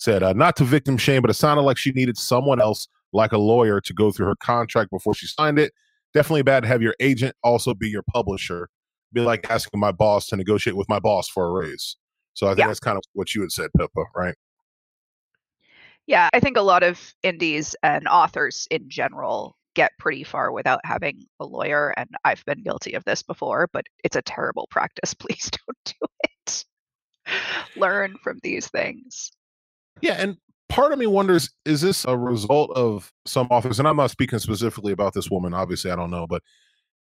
said 0.04 0.23
uh, 0.23 0.32
not 0.34 0.54
to 0.56 0.64
victim 0.64 0.96
shame 0.99 1.23
but 1.23 1.30
it 1.30 1.34
sounded 1.34 1.62
like 1.62 1.76
she 1.78 1.90
needed 1.92 2.16
someone 2.16 2.61
else 2.61 2.87
like 3.12 3.32
a 3.32 3.38
lawyer 3.38 3.80
to 3.80 3.92
go 3.94 4.11
through 4.12 4.26
her 4.26 4.37
contract 4.37 4.90
before 4.90 5.14
she 5.14 5.26
signed 5.26 5.58
it 5.58 5.73
definitely 6.12 6.42
bad 6.42 6.61
to 6.62 6.68
have 6.68 6.82
your 6.82 6.94
agent 7.00 7.34
also 7.42 7.73
be 7.75 7.88
your 7.88 8.02
publisher 8.12 8.68
be 9.12 9.20
like 9.20 9.49
asking 9.50 9.80
my 9.80 9.92
boss 9.92 10.26
to 10.28 10.37
negotiate 10.37 10.76
with 10.76 10.88
my 10.88 10.99
boss 10.99 11.28
for 11.28 11.46
a 11.46 11.50
raise 11.50 11.96
so 12.34 12.46
i 12.46 12.50
think 12.50 12.58
Yeah. 12.61 12.66
that's 12.68 12.80
kind 12.80 12.96
of 12.99 13.02
what 13.14 13.34
you 13.34 13.40
had 13.40 13.50
said 13.52 13.70
pippa 13.76 14.04
right 14.14 14.34
Yeah, 16.06 16.28
I 16.34 16.40
think 16.40 16.58
a 16.58 16.62
lot 16.62 16.82
of 16.82 17.14
indies 17.23 17.75
and 17.82 18.06
authors 18.08 18.68
in 18.70 18.90
general 18.90 19.56
get 19.75 19.90
pretty 19.99 20.23
far 20.23 20.52
without 20.52 20.80
having 20.84 21.25
a 21.40 21.46
lawyer, 21.46 21.94
and 21.96 22.08
I've 22.26 22.44
been 22.44 22.62
guilty 22.62 22.92
of 22.92 23.04
this 23.04 23.23
before, 23.23 23.70
but 23.73 23.87
it's 24.04 24.14
a 24.14 24.20
terrible 24.23 24.66
practice. 24.70 25.14
Please 25.18 25.50
don't 25.50 25.78
do 25.87 26.06
it. 26.25 26.64
Learn 27.76 28.16
from 28.23 28.38
these 28.42 28.68
things. 28.68 29.32
Yeah, 30.01 30.15
and 30.15 30.37
part 30.69 30.93
of 30.93 30.99
me 30.99 31.07
wonders 31.07 31.51
is 31.65 31.81
this 31.81 32.05
a 32.07 32.17
result 32.17 32.71
of 32.75 33.13
some 33.27 33.47
authors 33.51 33.79
and 33.79 33.87
i'm 33.87 33.99
not 33.99 34.11
speaking 34.11 34.39
specifically 34.39 34.93
about 34.93 35.13
this 35.13 35.31
woman 35.31 35.53
obviously 35.53 35.91
i 35.91 35.95
don't 35.95 36.11
know 36.11 36.27
but 36.27 36.43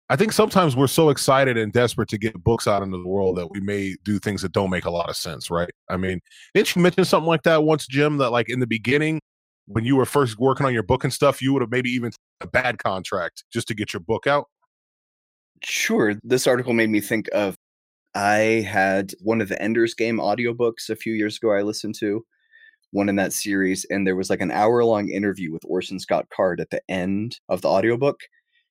i 0.10 0.16
think 0.16 0.32
sometimes 0.32 0.76
we're 0.76 0.86
so 0.86 1.10
excited 1.10 1.58
and 1.58 1.74
desperate 1.74 2.08
to 2.08 2.20
get 2.20 2.42
books 2.44 2.68
out 2.68 2.84
into 2.84 2.98
the 2.98 3.08
world 3.08 3.36
that 3.36 3.50
we 3.50 3.60
may 3.60 3.96
do 4.04 4.20
things 4.20 4.44
that 4.44 4.52
don't 4.52 4.70
make 4.70 4.86
a 4.86 4.92
lot 4.92 5.10
of 5.10 5.18
sense 5.18 5.50
right 5.50 5.72
i 5.90 5.98
mean 5.98 6.22
didn't 6.54 6.76
you 6.76 6.82
mention 6.84 7.04
something 7.04 7.28
like 7.28 7.42
that 7.42 7.64
once 7.64 7.88
jim 7.88 8.18
that 8.18 8.30
like 8.30 8.48
in 8.48 8.60
the 8.60 8.68
beginning 8.68 9.20
when 9.66 9.84
you 9.84 9.96
were 9.96 10.06
first 10.06 10.38
working 10.38 10.66
on 10.66 10.74
your 10.74 10.84
book 10.84 11.04
and 11.04 11.12
stuff 11.12 11.42
you 11.42 11.52
would 11.52 11.64
have 11.64 11.72
maybe 11.72 11.90
even 11.90 12.12
a 12.42 12.48
bad 12.48 12.78
contract 12.78 13.44
just 13.52 13.68
to 13.68 13.74
get 13.74 13.92
your 13.92 14.02
book 14.02 14.28
out 14.28 14.46
Sure. 15.64 16.16
This 16.24 16.48
article 16.48 16.74
made 16.74 16.90
me 16.90 17.02
think 17.02 17.30
of 17.34 17.56
I 18.16 18.66
had 18.68 19.14
one 19.20 19.42
of 19.42 19.50
the 19.50 19.62
Ender's 19.62 19.94
Game 19.94 20.18
audiobooks 20.18 20.90
a 20.90 20.96
few 20.96 21.14
years 21.14 21.38
ago 21.38 21.52
I 21.52 21.62
listened 21.62 21.96
to, 22.00 22.26
one 22.92 23.10
in 23.10 23.16
that 23.18 23.34
series, 23.34 23.86
and 23.90 24.06
there 24.06 24.16
was 24.16 24.30
like 24.30 24.42
an 24.42 24.52
hour 24.52 24.84
long 24.84 25.10
interview 25.10 25.52
with 25.52 25.66
Orson 25.66 26.00
Scott 26.00 26.28
Card 26.30 26.60
at 26.60 26.70
the 26.70 26.82
end 26.90 27.40
of 27.50 27.62
the 27.62 27.68
audiobook. 27.68 28.22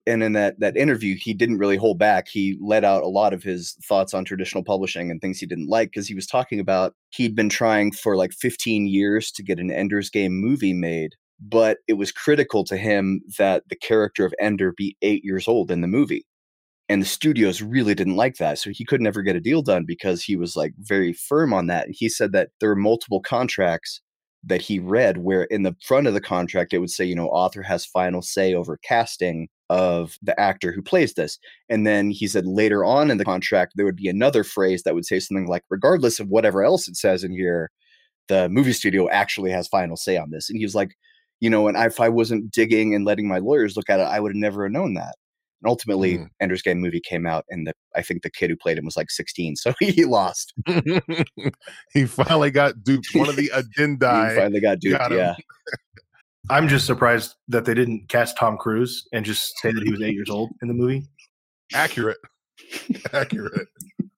And 0.09 0.23
in 0.23 0.35
that 0.35 0.61
that 0.61 0.77
interview, 0.77 1.17
he 1.21 1.35
didn't 1.35 1.59
really 1.59 1.77
hold 1.77 1.99
back. 1.99 2.29
He 2.29 2.57
let 2.61 2.85
out 2.85 3.03
a 3.03 3.09
lot 3.09 3.33
of 3.33 3.43
his 3.43 3.73
thoughts 3.83 4.15
on 4.15 4.25
traditional 4.25 4.63
publishing 4.63 5.11
and 5.11 5.21
things 5.21 5.41
he 5.41 5.47
didn't 5.47 5.69
like 5.69 5.91
because 5.91 6.07
he 6.07 6.15
was 6.15 6.27
talking 6.27 6.61
about 6.61 6.95
he'd 7.11 7.35
been 7.35 7.49
trying 7.49 7.93
for 7.93 8.17
like 8.17 8.33
15 8.33 8.87
years 8.87 9.33
to 9.33 9.43
get 9.43 9.59
an 9.59 9.71
Ender's 9.71 10.09
Game 10.11 10.41
movie 10.41 10.75
made, 10.75 11.15
but 11.41 11.79
it 11.89 11.95
was 11.95 12.13
critical 12.13 12.63
to 12.65 12.77
him 12.77 13.21
that 13.39 13.65
the 13.69 13.77
character 13.77 14.25
of 14.25 14.35
Ender 14.41 14.73
be 14.77 14.97
eight 15.03 15.25
years 15.25 15.49
old 15.49 15.71
in 15.73 15.81
the 15.81 15.89
movie 15.89 16.25
and 16.89 17.03
the 17.03 17.07
studios 17.07 17.63
really 17.63 17.95
didn't 17.95 18.17
like 18.17 18.37
that 18.37 18.59
so 18.59 18.71
he 18.71 18.85
could 18.85 19.01
never 19.01 19.23
get 19.23 19.37
a 19.37 19.41
deal 19.41 19.63
done 19.63 19.85
because 19.85 20.23
he 20.23 20.37
was 20.37 20.57
like 20.57 20.73
very 20.79 21.13
firm 21.13 21.53
on 21.53 21.67
that 21.67 21.87
and 21.87 21.95
he 21.97 22.09
said 22.09 22.33
that 22.33 22.51
there 22.61 22.69
were 22.69 22.77
multiple 22.77 23.21
contracts 23.21 24.01
that 24.47 24.63
he 24.63 24.79
read 24.79 25.19
where 25.19 25.45
in 25.45 25.63
the 25.63 25.77
front 25.83 26.07
of 26.07 26.15
the 26.15 26.21
contract 26.21 26.73
it 26.73 26.79
would 26.79 26.91
say 26.91 27.05
you 27.05 27.15
know 27.15 27.29
author 27.29 27.63
has 27.63 27.85
final 27.85 28.23
say 28.23 28.55
over 28.55 28.79
casting 28.79 29.49
of 29.69 30.17
the 30.23 30.39
actor 30.39 30.73
who 30.73 30.81
plays 30.83 31.15
this. 31.15 31.39
And 31.69 31.87
then 31.87 32.11
he 32.11 32.29
said 32.29 32.47
later 32.47 32.85
on 32.85 33.11
in 33.11 33.19
the 33.19 33.25
contract 33.25 33.73
there 33.75 33.85
would 33.85 33.97
be 33.97 34.09
another 34.09 34.45
phrase 34.45 34.85
that 34.85 34.95
would 34.95 35.07
say 35.07 35.19
something 35.19 35.49
like 35.49 35.65
regardless 35.71 36.21
of 36.21 36.29
whatever 36.29 36.63
else 36.63 36.87
it 36.89 36.97
says 36.97 37.25
in 37.25 37.33
here 37.33 37.71
the 38.29 38.49
movie 38.49 38.73
studio 38.73 39.09
actually 39.11 39.51
has 39.51 39.69
final 39.69 39.97
say 39.97 40.17
on 40.17 40.31
this. 40.31 40.49
And 40.49 40.59
he 40.59 40.65
was 40.65 40.75
like 40.75 40.97
you 41.41 41.51
know 41.51 41.69
and 41.69 41.77
if 41.77 42.01
i 42.01 42.09
wasn't 42.09 42.51
digging 42.51 42.95
and 42.95 43.05
letting 43.05 43.29
my 43.29 43.39
lawyers 43.39 43.77
look 43.77 43.91
at 43.91 44.01
it 44.01 44.05
i 44.05 44.21
would 44.21 44.33
have 44.33 44.37
never 44.37 44.69
known 44.69 44.95
that 44.95 45.17
and 45.67 45.71
ultimately, 45.71 46.19
Mm. 46.19 46.29
Ender's 46.41 46.63
Game 46.63 46.79
movie 46.81 47.01
came 47.01 47.27
out, 47.27 47.45
and 47.51 47.67
the 47.67 47.73
I 47.97 48.03
think 48.03 48.23
the 48.23 48.31
kid 48.31 48.51
who 48.51 48.57
played 48.57 48.79
him 48.79 48.85
was 48.85 48.97
like 48.97 49.11
16, 49.11 49.57
so 49.57 49.73
he 49.81 50.05
lost. 50.05 50.55
he 51.93 52.07
finally 52.07 52.53
got 52.53 52.85
duped 52.85 53.09
one 53.15 53.29
of 53.29 53.35
the 53.35 53.51
He 53.55 53.63
addendi 53.83 54.37
finally 54.37 54.61
got 54.61 54.79
duped. 54.79 54.99
got 54.99 55.11
yeah, 55.11 55.35
I'm 56.51 56.69
just 56.69 56.87
surprised 56.87 57.35
that 57.49 57.65
they 57.65 57.75
didn't 57.75 58.09
cast 58.09 58.39
Tom 58.39 58.57
Cruise 58.57 59.09
and 59.13 59.25
just 59.25 59.59
say 59.59 59.73
that 59.73 59.83
he 59.83 59.91
was 59.91 60.01
eight 60.03 60.15
years 60.15 60.31
old 60.31 60.51
in 60.63 60.69
the 60.69 60.75
movie. 60.75 61.03
accurate 61.75 62.19
accurate 63.13 63.67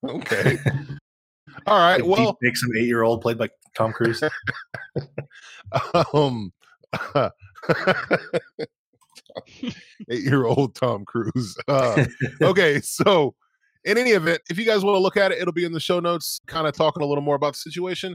okay 0.07 0.59
all 1.67 1.79
right 1.79 2.05
Like, 2.05 2.19
well 2.19 2.37
make 2.43 2.57
some 2.59 2.71
eight 2.77 2.85
year 2.87 3.03
old 3.03 3.23
played 3.23 3.39
by 3.39 3.49
Tom 3.75 3.93
Cruise. 3.93 4.23
um 6.13 6.53
eight 10.11 10.23
year 10.23 10.45
old 10.45 10.75
tom 10.75 11.05
cruise 11.05 11.57
uh, 11.69 12.05
okay 12.43 12.81
so 12.81 13.35
in 13.85 13.99
any 13.99 14.11
event 14.11 14.41
if 14.51 14.59
you 14.59 14.65
guys 14.65 14.85
want 14.85 14.95
to 14.95 15.01
look 15.01 15.17
at 15.17 15.33
it 15.33 15.39
it'll 15.39 15.53
be 15.53 15.65
in 15.65 15.73
the 15.73 15.81
show 15.81 16.01
notes 16.01 16.41
kind 16.47 16.67
of 16.67 16.75
talking 16.75 17.03
a 17.03 17.07
little 17.07 17.23
more 17.23 17.37
about 17.37 17.55
the 17.55 17.59
situation 17.59 18.15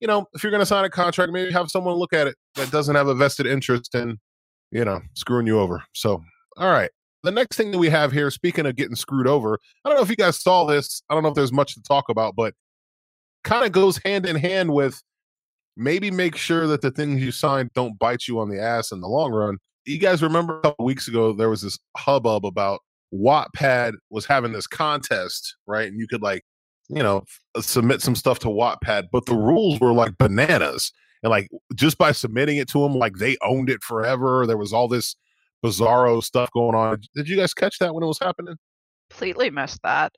you 0.00 0.06
know 0.06 0.26
if 0.34 0.42
you're 0.42 0.50
going 0.50 0.60
to 0.60 0.66
sign 0.66 0.84
a 0.84 0.90
contract 0.90 1.32
maybe 1.32 1.52
have 1.52 1.70
someone 1.70 1.94
look 1.94 2.12
at 2.12 2.26
it 2.26 2.36
that 2.54 2.70
doesn't 2.70 2.94
have 2.94 3.08
a 3.08 3.14
vested 3.14 3.46
interest 3.46 3.94
in 3.94 4.18
you 4.70 4.84
know 4.84 5.00
screwing 5.14 5.46
you 5.46 5.58
over 5.58 5.82
so 5.92 6.22
all 6.56 6.70
right 6.70 6.90
the 7.22 7.30
next 7.30 7.56
thing 7.56 7.70
that 7.70 7.78
we 7.78 7.88
have 7.88 8.12
here 8.12 8.30
speaking 8.30 8.66
of 8.66 8.76
getting 8.76 8.96
screwed 8.96 9.26
over 9.26 9.58
i 9.84 9.88
don't 9.88 9.96
know 9.96 10.02
if 10.02 10.10
you 10.10 10.16
guys 10.16 10.40
saw 10.40 10.64
this 10.64 11.02
i 11.08 11.14
don't 11.14 11.22
know 11.22 11.28
if 11.30 11.34
there's 11.34 11.52
much 11.52 11.74
to 11.74 11.82
talk 11.82 12.08
about 12.08 12.34
but 12.36 12.54
kind 13.44 13.64
of 13.64 13.72
goes 13.72 13.98
hand 14.04 14.26
in 14.26 14.36
hand 14.36 14.72
with 14.72 15.00
maybe 15.76 16.10
make 16.10 16.36
sure 16.36 16.66
that 16.66 16.80
the 16.80 16.90
things 16.90 17.22
you 17.22 17.32
sign 17.32 17.70
don't 17.74 17.98
bite 17.98 18.26
you 18.28 18.38
on 18.40 18.48
the 18.48 18.60
ass 18.60 18.92
in 18.92 19.00
the 19.00 19.08
long 19.08 19.32
run. 19.32 19.58
You 19.86 19.98
guys 19.98 20.22
remember 20.22 20.58
a 20.58 20.62
couple 20.62 20.84
weeks 20.84 21.08
ago 21.08 21.32
there 21.32 21.50
was 21.50 21.62
this 21.62 21.78
hubbub 21.96 22.46
about 22.46 22.80
Wattpad 23.12 23.94
was 24.10 24.26
having 24.26 24.52
this 24.52 24.66
contest, 24.66 25.56
right? 25.66 25.86
And 25.88 26.00
you 26.00 26.06
could 26.08 26.22
like, 26.22 26.42
you 26.88 27.02
know, 27.02 27.24
submit 27.60 28.02
some 28.02 28.14
stuff 28.14 28.38
to 28.40 28.48
Wattpad, 28.48 29.04
but 29.12 29.26
the 29.26 29.36
rules 29.36 29.80
were 29.80 29.92
like 29.92 30.18
bananas. 30.18 30.92
And 31.22 31.30
like 31.30 31.48
just 31.74 31.96
by 31.96 32.12
submitting 32.12 32.58
it 32.58 32.68
to 32.68 32.80
them, 32.80 32.94
like 32.94 33.16
they 33.16 33.36
owned 33.42 33.70
it 33.70 33.82
forever. 33.82 34.46
There 34.46 34.58
was 34.58 34.72
all 34.72 34.88
this 34.88 35.16
bizarro 35.64 36.22
stuff 36.22 36.50
going 36.52 36.74
on. 36.74 37.00
Did 37.14 37.28
you 37.28 37.36
guys 37.36 37.54
catch 37.54 37.78
that 37.78 37.94
when 37.94 38.02
it 38.02 38.06
was 38.06 38.18
happening? 38.18 38.56
Completely 39.10 39.50
missed 39.50 39.80
that. 39.82 40.12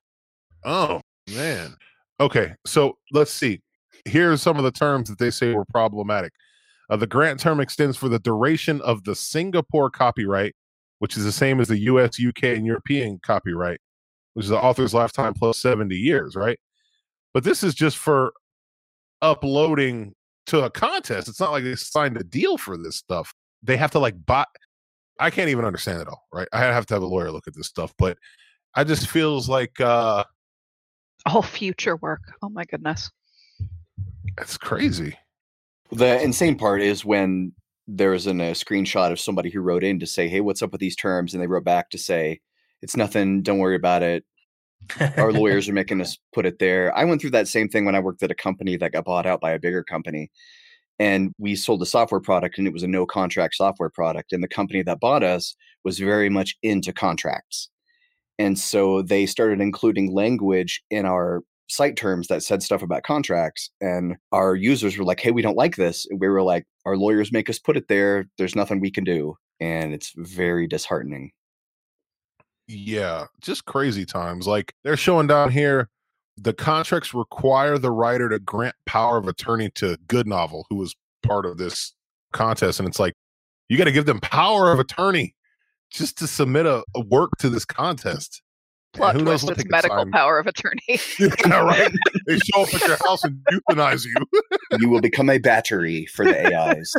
Oh 0.64 1.00
man. 1.30 1.76
Okay, 2.18 2.54
so 2.66 2.96
let's 3.12 3.30
see. 3.30 3.60
Here 4.04 4.32
are 4.32 4.36
some 4.36 4.56
of 4.56 4.64
the 4.64 4.72
terms 4.72 5.08
that 5.08 5.18
they 5.18 5.30
say 5.30 5.52
were 5.52 5.64
problematic. 5.66 6.32
Uh, 6.88 6.96
the 6.96 7.06
grant 7.06 7.40
term 7.40 7.60
extends 7.60 7.96
for 7.96 8.08
the 8.08 8.18
duration 8.18 8.80
of 8.82 9.04
the 9.04 9.14
Singapore 9.14 9.90
copyright, 9.90 10.54
which 11.00 11.16
is 11.16 11.24
the 11.24 11.32
same 11.32 11.60
as 11.60 11.68
the 11.68 11.78
U.S., 11.78 12.20
UK, 12.24 12.44
and 12.44 12.66
European 12.66 13.18
copyright, 13.22 13.80
which 14.34 14.44
is 14.44 14.50
the 14.50 14.60
author's 14.60 14.94
lifetime 14.94 15.34
plus 15.34 15.58
seventy 15.58 15.96
years, 15.96 16.36
right? 16.36 16.58
But 17.34 17.44
this 17.44 17.62
is 17.62 17.74
just 17.74 17.96
for 17.96 18.32
uploading 19.22 20.14
to 20.46 20.64
a 20.64 20.70
contest. 20.70 21.28
It's 21.28 21.40
not 21.40 21.50
like 21.50 21.64
they 21.64 21.74
signed 21.74 22.16
a 22.16 22.24
deal 22.24 22.56
for 22.56 22.76
this 22.76 22.96
stuff. 22.96 23.34
They 23.62 23.76
have 23.76 23.90
to 23.92 23.98
like 23.98 24.14
buy. 24.24 24.44
I 25.18 25.30
can't 25.30 25.48
even 25.48 25.64
understand 25.64 26.02
it 26.02 26.08
all, 26.08 26.24
right? 26.32 26.48
I 26.52 26.60
have 26.60 26.86
to 26.86 26.94
have 26.94 27.02
a 27.02 27.06
lawyer 27.06 27.32
look 27.32 27.48
at 27.48 27.54
this 27.54 27.66
stuff, 27.66 27.92
but 27.98 28.16
I 28.74 28.84
just 28.84 29.08
feels 29.08 29.48
like 29.48 29.80
uh 29.80 30.24
All 31.26 31.42
future 31.42 31.96
work. 31.96 32.20
Oh 32.42 32.48
my 32.48 32.64
goodness. 32.64 33.10
That's 34.36 34.56
crazy. 34.58 35.16
The 35.92 36.20
insane 36.22 36.56
part 36.56 36.82
is 36.82 37.04
when 37.04 37.52
there 37.86 38.10
was 38.10 38.26
an, 38.26 38.40
a 38.40 38.52
screenshot 38.52 39.12
of 39.12 39.20
somebody 39.20 39.50
who 39.50 39.60
wrote 39.60 39.84
in 39.84 40.00
to 40.00 40.06
say, 40.06 40.28
"Hey, 40.28 40.40
what's 40.40 40.62
up 40.62 40.72
with 40.72 40.80
these 40.80 40.96
terms?" 40.96 41.34
and 41.34 41.42
they 41.42 41.46
wrote 41.46 41.64
back 41.64 41.90
to 41.90 41.98
say, 41.98 42.40
"It's 42.82 42.96
nothing. 42.96 43.42
Don't 43.42 43.58
worry 43.58 43.76
about 43.76 44.02
it. 44.02 44.24
Our 45.16 45.32
lawyers 45.32 45.68
are 45.68 45.72
making 45.72 46.00
us 46.00 46.18
put 46.34 46.46
it 46.46 46.58
there." 46.58 46.96
I 46.96 47.04
went 47.04 47.20
through 47.20 47.30
that 47.30 47.48
same 47.48 47.68
thing 47.68 47.84
when 47.84 47.94
I 47.94 48.00
worked 48.00 48.22
at 48.22 48.30
a 48.30 48.34
company 48.34 48.76
that 48.76 48.92
got 48.92 49.04
bought 49.04 49.26
out 49.26 49.40
by 49.40 49.52
a 49.52 49.58
bigger 49.58 49.84
company. 49.84 50.30
And 50.98 51.34
we 51.38 51.56
sold 51.56 51.82
a 51.82 51.86
software 51.86 52.20
product 52.20 52.58
and 52.58 52.66
it 52.66 52.72
was 52.72 52.82
a 52.82 52.88
no 52.88 53.04
contract 53.06 53.54
software 53.54 53.90
product. 53.90 54.32
And 54.32 54.42
the 54.42 54.48
company 54.48 54.82
that 54.82 55.00
bought 55.00 55.22
us 55.22 55.54
was 55.84 55.98
very 55.98 56.30
much 56.30 56.56
into 56.62 56.92
contracts. 56.92 57.68
And 58.38 58.58
so 58.58 59.02
they 59.02 59.26
started 59.26 59.60
including 59.60 60.12
language 60.12 60.82
in 60.90 61.06
our 61.06 61.42
site 61.68 61.96
terms 61.96 62.28
that 62.28 62.42
said 62.42 62.62
stuff 62.62 62.82
about 62.82 63.02
contracts. 63.02 63.70
And 63.80 64.16
our 64.32 64.54
users 64.54 64.96
were 64.96 65.04
like, 65.04 65.20
hey, 65.20 65.30
we 65.30 65.42
don't 65.42 65.56
like 65.56 65.76
this. 65.76 66.06
And 66.08 66.20
we 66.20 66.28
were 66.28 66.42
like, 66.42 66.64
our 66.84 66.96
lawyers 66.96 67.32
make 67.32 67.50
us 67.50 67.58
put 67.58 67.76
it 67.76 67.88
there. 67.88 68.26
There's 68.38 68.54
nothing 68.54 68.80
we 68.80 68.90
can 68.90 69.04
do. 69.04 69.36
And 69.60 69.92
it's 69.92 70.12
very 70.16 70.66
disheartening. 70.66 71.32
Yeah, 72.68 73.24
just 73.40 73.64
crazy 73.64 74.04
times. 74.04 74.46
Like 74.46 74.74
they're 74.84 74.96
showing 74.96 75.26
down 75.26 75.50
here, 75.50 75.88
the 76.36 76.52
contracts 76.52 77.14
require 77.14 77.78
the 77.78 77.90
writer 77.90 78.28
to 78.28 78.38
grant 78.38 78.76
power 78.84 79.16
of 79.16 79.26
attorney 79.26 79.70
to 79.76 79.96
Good 80.06 80.26
Novel, 80.26 80.66
who 80.68 80.76
was 80.76 80.94
part 81.22 81.46
of 81.46 81.56
this 81.56 81.94
contest. 82.32 82.78
And 82.78 82.88
it's 82.88 82.98
like, 82.98 83.14
you 83.68 83.78
got 83.78 83.84
to 83.84 83.92
give 83.92 84.06
them 84.06 84.20
power 84.20 84.70
of 84.70 84.78
attorney 84.78 85.34
just 85.90 86.18
to 86.18 86.26
submit 86.26 86.66
a, 86.66 86.84
a 86.94 87.00
work 87.00 87.30
to 87.38 87.48
this 87.48 87.64
contest. 87.64 88.42
And 88.96 89.02
Plot 89.02 89.14
who 89.14 89.22
knows 89.22 89.42
twist, 89.42 89.44
what 89.44 89.52
it's 89.52 89.64
they 89.64 89.68
medical 89.68 89.98
sign. 89.98 90.10
power 90.10 90.38
of 90.38 90.46
attorney. 90.46 90.80
yeah, 91.18 91.60
right. 91.60 91.92
They 92.26 92.38
show 92.38 92.62
up 92.62 92.74
at 92.74 92.86
your 92.86 92.96
house 93.04 93.22
and 93.24 93.38
euthanize 93.52 94.06
you. 94.06 94.14
you 94.78 94.88
will 94.88 95.02
become 95.02 95.28
a 95.28 95.38
battery 95.38 96.06
for 96.06 96.24
the 96.24 96.56
AIs. 96.56 96.94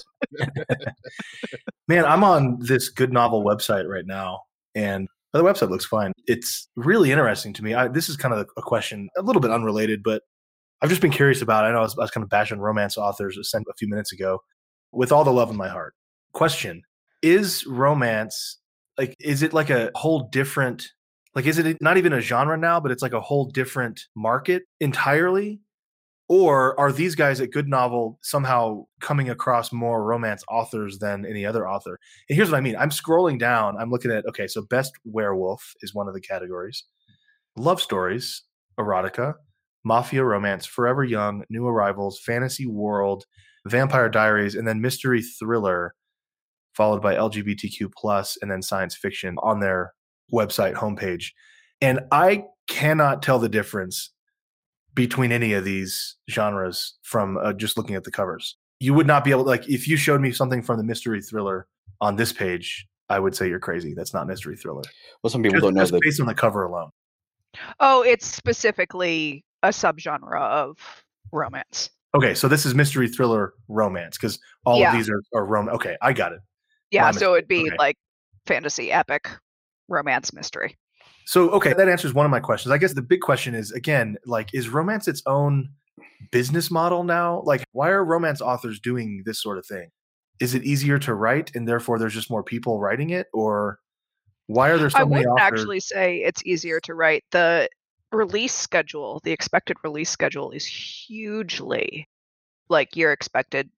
Man, 1.87 2.05
I'm 2.05 2.23
on 2.23 2.59
this 2.59 2.89
good 2.89 3.11
novel 3.11 3.43
website 3.43 3.87
right 3.87 4.05
now, 4.05 4.41
and 4.75 5.07
the 5.33 5.43
website 5.43 5.69
looks 5.69 5.85
fine. 5.85 6.13
It's 6.27 6.69
really 6.75 7.11
interesting 7.11 7.51
to 7.53 7.63
me. 7.63 7.73
I, 7.73 7.87
this 7.87 8.09
is 8.09 8.17
kind 8.17 8.33
of 8.33 8.47
a 8.57 8.61
question, 8.61 9.09
a 9.17 9.23
little 9.23 9.41
bit 9.41 9.51
unrelated, 9.51 10.03
but 10.03 10.21
I've 10.81 10.89
just 10.89 11.01
been 11.01 11.11
curious 11.11 11.41
about. 11.41 11.65
It. 11.65 11.69
I 11.69 11.71
know 11.71 11.79
I 11.79 11.81
was, 11.81 11.97
I 11.97 12.01
was 12.01 12.11
kind 12.11 12.23
of 12.23 12.29
bashing 12.29 12.59
romance 12.59 12.95
authors 12.97 13.37
a 13.37 13.73
few 13.77 13.89
minutes 13.89 14.11
ago. 14.11 14.39
With 14.91 15.11
all 15.11 15.23
the 15.23 15.33
love 15.33 15.49
in 15.49 15.57
my 15.57 15.67
heart, 15.67 15.95
question: 16.33 16.83
Is 17.23 17.65
romance 17.65 18.59
like? 18.99 19.15
Is 19.19 19.41
it 19.41 19.51
like 19.53 19.71
a 19.71 19.91
whole 19.95 20.29
different? 20.31 20.91
Like, 21.37 21.45
is 21.45 21.59
it 21.59 21.77
not 21.79 21.97
even 21.97 22.13
a 22.13 22.19
genre 22.19 22.57
now, 22.57 22.79
but 22.79 22.91
it's 22.91 23.03
like 23.03 23.13
a 23.13 23.21
whole 23.21 23.45
different 23.45 24.07
market 24.15 24.63
entirely? 24.79 25.61
Or 26.27 26.77
are 26.79 26.91
these 26.91 27.13
guys 27.13 27.39
at 27.39 27.51
Good 27.51 27.67
Novel 27.67 28.17
somehow 28.23 28.85
coming 29.01 29.29
across 29.29 29.71
more 29.71 30.03
romance 30.03 30.43
authors 30.49 30.97
than 30.97 31.27
any 31.27 31.45
other 31.45 31.69
author? 31.69 31.99
And 32.27 32.35
here's 32.35 32.49
what 32.49 32.57
I 32.57 32.61
mean 32.61 32.75
I'm 32.75 32.89
scrolling 32.89 33.37
down, 33.37 33.77
I'm 33.77 33.91
looking 33.91 34.09
at, 34.09 34.25
okay, 34.25 34.47
so 34.47 34.63
Best 34.63 34.93
Werewolf 35.05 35.75
is 35.81 35.93
one 35.93 36.07
of 36.07 36.15
the 36.15 36.21
categories, 36.21 36.85
Love 37.55 37.83
Stories, 37.83 38.41
Erotica, 38.79 39.35
Mafia 39.83 40.23
Romance, 40.23 40.65
Forever 40.65 41.03
Young, 41.03 41.43
New 41.51 41.67
Arrivals, 41.67 42.19
Fantasy 42.19 42.65
World, 42.65 43.25
Vampire 43.67 44.09
Diaries, 44.09 44.55
and 44.55 44.67
then 44.67 44.81
Mystery 44.81 45.21
Thriller, 45.21 45.93
followed 46.73 47.03
by 47.03 47.13
LGBTQ 47.13 47.91
plus, 47.95 48.39
and 48.41 48.49
then 48.49 48.63
science 48.63 48.95
fiction 48.95 49.35
on 49.43 49.59
their 49.59 49.93
website 50.33 50.73
homepage. 50.75 51.31
And 51.81 52.01
I 52.11 52.45
cannot 52.67 53.21
tell 53.21 53.39
the 53.39 53.49
difference 53.49 54.11
between 54.93 55.31
any 55.31 55.53
of 55.53 55.63
these 55.63 56.15
genres 56.29 56.97
from 57.03 57.37
uh, 57.37 57.53
just 57.53 57.77
looking 57.77 57.95
at 57.95 58.03
the 58.03 58.11
covers. 58.11 58.57
You 58.79 58.93
would 58.93 59.07
not 59.07 59.23
be 59.23 59.31
able 59.31 59.43
like 59.45 59.67
if 59.69 59.87
you 59.87 59.95
showed 59.97 60.21
me 60.21 60.31
something 60.31 60.61
from 60.61 60.77
the 60.77 60.83
mystery 60.83 61.21
thriller 61.21 61.67
on 62.01 62.15
this 62.15 62.33
page, 62.33 62.87
I 63.09 63.19
would 63.19 63.35
say 63.35 63.47
you're 63.47 63.59
crazy. 63.59 63.93
That's 63.93 64.13
not 64.13 64.27
mystery 64.27 64.55
thriller. 64.57 64.83
Well, 65.23 65.29
some 65.31 65.41
people 65.41 65.55
Just, 65.55 65.63
don't 65.63 65.73
know 65.75 65.81
just 65.81 65.91
that. 65.93 66.01
based 66.01 66.19
on 66.19 66.27
the 66.27 66.35
cover 66.35 66.63
alone. 66.63 66.89
Oh, 67.79 68.01
it's 68.03 68.25
specifically 68.27 69.43
a 69.63 69.69
subgenre 69.69 70.39
of 70.39 70.77
romance. 71.31 71.89
Okay, 72.15 72.33
so 72.33 72.47
this 72.47 72.65
is 72.65 72.73
mystery 72.75 73.07
thriller 73.07 73.53
romance 73.67 74.17
because 74.17 74.39
all 74.65 74.79
Yeah. 74.79 74.91
of 74.91 74.97
these 74.97 75.09
are, 75.09 75.21
are 75.33 75.45
rom. 75.45 75.69
Okay, 75.69 75.97
I 76.01 76.13
got 76.13 76.31
it. 76.33 76.39
Yeah, 76.91 77.03
My 77.03 77.11
so 77.11 77.33
it'd 77.35 77.47
be 77.47 77.67
Okay. 77.67 77.75
like 77.77 77.97
fantasy, 78.45 78.91
epic, 78.91 79.29
romance, 79.87 80.33
mystery. 80.33 80.77
So 81.25 81.49
okay, 81.51 81.73
that 81.73 81.89
answers 81.89 82.13
one 82.13 82.25
of 82.25 82.31
my 82.31 82.39
questions. 82.39 82.71
I 82.71 82.77
guess 82.77 82.93
the 82.93 83.01
big 83.01 83.21
question 83.21 83.53
is 83.53 83.71
again, 83.71 84.17
like, 84.25 84.53
is 84.53 84.69
romance 84.69 85.07
its 85.07 85.21
own 85.25 85.69
business 86.31 86.71
model 86.71 87.03
now? 87.03 87.41
Like, 87.45 87.63
why 87.73 87.89
are 87.89 88.03
romance 88.03 88.41
authors 88.41 88.79
doing 88.79 89.23
this 89.25 89.41
sort 89.41 89.57
of 89.57 89.65
thing? 89.65 89.89
Is 90.39 90.55
it 90.55 90.63
easier 90.63 90.99
to 90.99 91.15
write 91.15 91.55
and 91.55 91.67
therefore 91.67 91.99
there's 91.99 92.13
just 92.13 92.29
more 92.29 92.43
people 92.43 92.79
writing 92.79 93.09
it, 93.09 93.27
or 93.33 93.79
why 94.45 94.69
are 94.69 94.77
there 94.77 94.89
so 94.89 94.99
I 94.99 95.03
many 95.03 95.25
wouldn't 95.25 95.39
actually 95.39 95.81
say 95.81 96.17
it's 96.17 96.45
easier 96.45 96.79
to 96.81 96.93
write. 96.93 97.23
The 97.31 97.67
release 98.11 98.53
schedule, 98.53 99.19
the 99.23 99.31
expected 99.31 99.77
release 99.83 100.09
schedule 100.09 100.51
is 100.51 100.65
hugely 100.65 102.07
like 102.69 102.95
you're 102.95 103.11
expected 103.11 103.69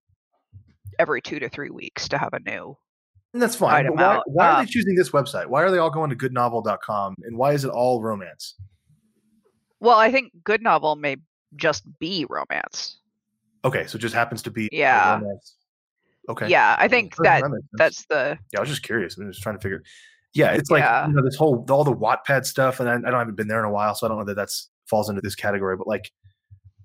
every 0.98 1.20
two 1.20 1.38
to 1.40 1.48
three 1.48 1.70
weeks 1.70 2.08
to 2.08 2.18
have 2.18 2.32
a 2.32 2.40
new. 2.40 2.76
And 3.32 3.40
that's 3.40 3.54
fine. 3.54 3.86
But 3.86 3.96
why, 3.96 4.20
why 4.26 4.48
are 4.48 4.56
they 4.56 4.68
ah. 4.68 4.70
choosing 4.70 4.94
this 4.96 5.10
website? 5.10 5.46
Why 5.46 5.62
are 5.62 5.70
they 5.70 5.78
all 5.78 5.90
going 5.90 6.10
to 6.10 6.16
goodnovel.com? 6.16 7.16
And 7.22 7.36
why 7.36 7.52
is 7.52 7.64
it 7.64 7.70
all 7.70 8.02
romance? 8.02 8.56
Well, 9.78 9.98
I 9.98 10.10
think 10.10 10.32
good 10.44 10.62
novel 10.62 10.96
may 10.96 11.16
just 11.56 11.84
be 11.98 12.26
romance. 12.28 12.98
Okay, 13.64 13.86
so 13.86 13.96
it 13.96 14.00
just 14.00 14.14
happens 14.14 14.42
to 14.42 14.50
be 14.50 14.68
Yeah. 14.72 15.14
romance. 15.14 15.56
Okay. 16.28 16.48
Yeah, 16.48 16.76
I 16.78 16.88
think 16.88 17.16
that 17.16 17.42
that's 17.72 18.04
the 18.06 18.38
Yeah, 18.52 18.58
I 18.58 18.60
was 18.60 18.68
just 18.68 18.82
curious. 18.82 19.16
I'm 19.16 19.30
just 19.30 19.42
trying 19.42 19.56
to 19.56 19.60
figure. 19.60 19.82
Yeah, 20.32 20.52
it's 20.52 20.70
like 20.70 20.82
Yeah. 20.82 21.06
you 21.06 21.12
know 21.12 21.22
this 21.22 21.36
whole 21.36 21.64
all 21.70 21.84
the 21.84 21.94
Wattpad 21.94 22.46
stuff, 22.46 22.80
and 22.80 22.88
I, 22.88 22.94
I 22.94 22.98
don't 22.98 23.14
haven't 23.14 23.36
been 23.36 23.48
there 23.48 23.58
in 23.58 23.64
a 23.64 23.70
while, 23.70 23.94
so 23.94 24.06
I 24.06 24.08
don't 24.08 24.18
know 24.18 24.24
that 24.24 24.36
that's 24.36 24.70
falls 24.86 25.08
into 25.08 25.22
this 25.22 25.34
category. 25.34 25.76
But 25.76 25.86
like 25.86 26.10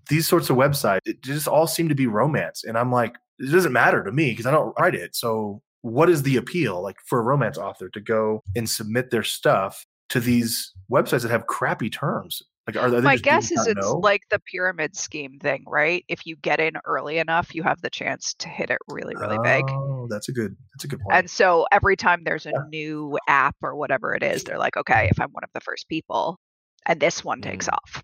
these 0.10 0.28
sorts 0.28 0.50
of 0.50 0.58
websites, 0.58 1.00
it 1.06 1.22
just 1.22 1.48
all 1.48 1.68
seem 1.68 1.90
to 1.90 1.96
be 1.96 2.08
romance, 2.08 2.64
and 2.64 2.78
I'm 2.78 2.92
like, 2.92 3.16
it 3.40 3.52
doesn't 3.52 3.74
matter 3.74 4.04
to 4.04 4.12
me 4.12 4.32
because 4.32 4.46
I 4.46 4.52
don't 4.52 4.74
write 4.80 4.96
it. 4.96 5.16
So 5.16 5.62
what 5.86 6.10
is 6.10 6.24
the 6.24 6.36
appeal, 6.38 6.82
like 6.82 6.96
for 7.06 7.20
a 7.20 7.22
romance 7.22 7.60
author 7.60 7.90
to 7.90 8.02
go 8.02 8.44
and 8.56 8.68
submit 8.68 9.12
their 9.12 9.22
stuff 9.22 9.86
to 10.10 10.20
these 10.20 10.74
websites 10.92 11.22
that 11.22 11.30
have 11.30 11.46
crappy 11.46 11.92
terms? 11.92 12.42
Like, 12.66 12.76
are 12.76 12.90
they 12.90 13.02
my 13.02 13.18
guess 13.18 13.52
is 13.52 13.68
it's 13.68 13.80
know? 13.80 14.00
like 14.00 14.22
the 14.32 14.40
pyramid 14.52 14.96
scheme 14.96 15.38
thing, 15.38 15.64
right? 15.68 16.04
If 16.08 16.26
you 16.26 16.36
get 16.38 16.60
in 16.60 16.74
early 16.86 17.20
enough, 17.20 17.54
you 17.54 17.62
have 17.62 17.80
the 17.82 17.92
chance 17.92 18.34
to 18.40 18.50
hit 18.50 18.72
it 18.72 18.80
really, 18.88 19.16
really 19.16 19.38
big. 19.44 19.64
Oh, 19.70 20.08
that's 20.10 20.28
a 20.28 20.32
good. 20.32 20.56
That's 20.74 20.86
a 20.86 20.88
good 20.88 21.00
point. 21.02 21.16
And 21.18 21.30
so 21.30 21.68
every 21.72 21.96
time 21.96 22.24
there's 22.24 22.48
a 22.48 22.52
Yeah. 22.56 22.64
new 22.70 23.20
app 23.28 23.56
or 23.62 23.76
whatever 23.76 24.16
it 24.16 24.24
is, 24.24 24.44
they're 24.44 24.58
like, 24.58 24.78
okay, 24.78 25.08
if 25.12 25.20
I'm 25.20 25.30
one 25.34 25.44
of 25.44 25.52
the 25.54 25.62
first 25.62 25.88
people 25.88 26.40
and 26.88 27.00
this 27.00 27.24
one 27.24 27.42
takes 27.42 27.68
Mm. 27.68 27.74
off. 27.74 28.04